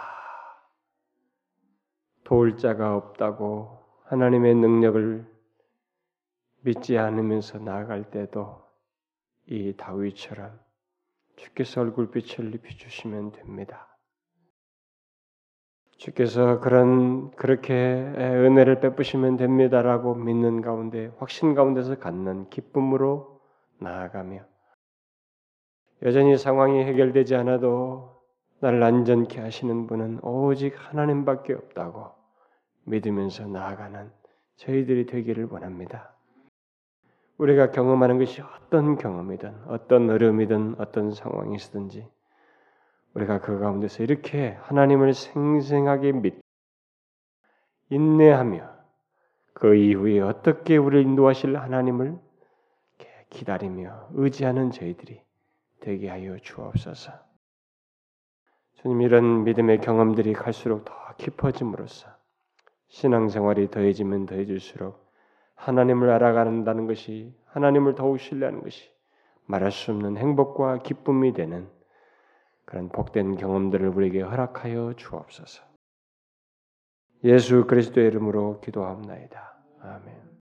도울 2.25 2.59
자가 2.59 2.95
없다고 2.95 3.79
하나님의 4.05 4.55
능력을 4.57 5.30
믿지 6.63 6.99
않으면서 6.99 7.59
나아갈 7.59 8.11
때도 8.11 8.63
이 9.47 9.75
다윗처럼 9.77 10.59
주께서 11.37 11.81
얼굴빛을 11.81 12.55
입혀주시면 12.55 13.33
됩니다. 13.33 13.89
주께서 15.97 16.61
그런 16.61 17.31
그렇게 17.33 17.75
은혜를 17.75 18.81
베푸시면 18.81 19.37
됩니다라고 19.37 20.15
믿는 20.15 20.63
가운데 20.63 21.13
확신 21.19 21.55
가운데서 21.55 21.99
갖는 21.99 22.49
기쁨으로 22.49 23.41
나아가며 23.81 24.45
여전히 26.03 26.39
상황이 26.39 26.83
해결되지 26.85 27.35
않아도 27.37 28.19
나를 28.61 28.83
안전케 28.83 29.41
하시는 29.41 29.87
분은 29.87 30.21
오직 30.23 30.75
하나님밖에 30.77 31.53
없다고 31.53 32.13
믿으면서 32.85 33.47
나아가는 33.47 34.11
저희들이 34.57 35.07
되기를 35.07 35.49
원합니다. 35.51 36.15
우리가 37.41 37.71
경험하는 37.71 38.19
것이 38.19 38.43
어떤 38.43 38.99
경험이든 38.99 39.63
어떤 39.69 40.11
어려움이든 40.11 40.75
어떤 40.79 41.11
상황이든지 41.11 42.07
우리가 43.15 43.41
그 43.41 43.59
가운데서 43.59 44.03
이렇게 44.03 44.59
하나님을 44.61 45.15
생생하게 45.15 46.13
믿 46.13 46.39
인내하며 47.89 48.71
그 49.55 49.75
이후에 49.75 50.21
어떻게 50.21 50.77
우리를 50.77 51.03
인도하실 51.03 51.57
하나님을 51.57 52.19
기다리며 53.31 54.09
의지하는 54.13 54.71
저희들이 54.71 55.23
되게 55.81 56.11
하여 56.11 56.37
주옵소서. 56.39 57.13
주님 58.75 59.01
이런 59.01 59.45
믿음의 59.45 59.81
경험들이 59.81 60.35
갈수록 60.35 60.85
더 60.85 60.93
깊어짐으로써 61.17 62.09
신앙생활이 62.89 63.71
더해지면 63.71 64.27
더해질수록 64.27 65.00
하나님을 65.61 66.11
알아간다는 66.11 66.87
것이 66.87 67.35
하나님을 67.47 67.95
더욱 67.95 68.19
신뢰하는 68.19 68.63
것이 68.63 68.91
말할 69.47 69.71
수 69.73 69.93
없는 69.93 70.17
행복과 70.17 70.79
기쁨이 70.79 71.33
되는 71.33 71.69
그런 72.65 72.89
복된 72.89 73.37
경험들을 73.37 73.89
우리에게 73.89 74.23
허락하여 74.23 74.95
주옵소서. 74.97 75.65
예수 77.25 77.67
그리스도의 77.67 78.07
이름으로 78.07 78.61
기도합나이다. 78.61 79.55
아멘. 79.83 80.30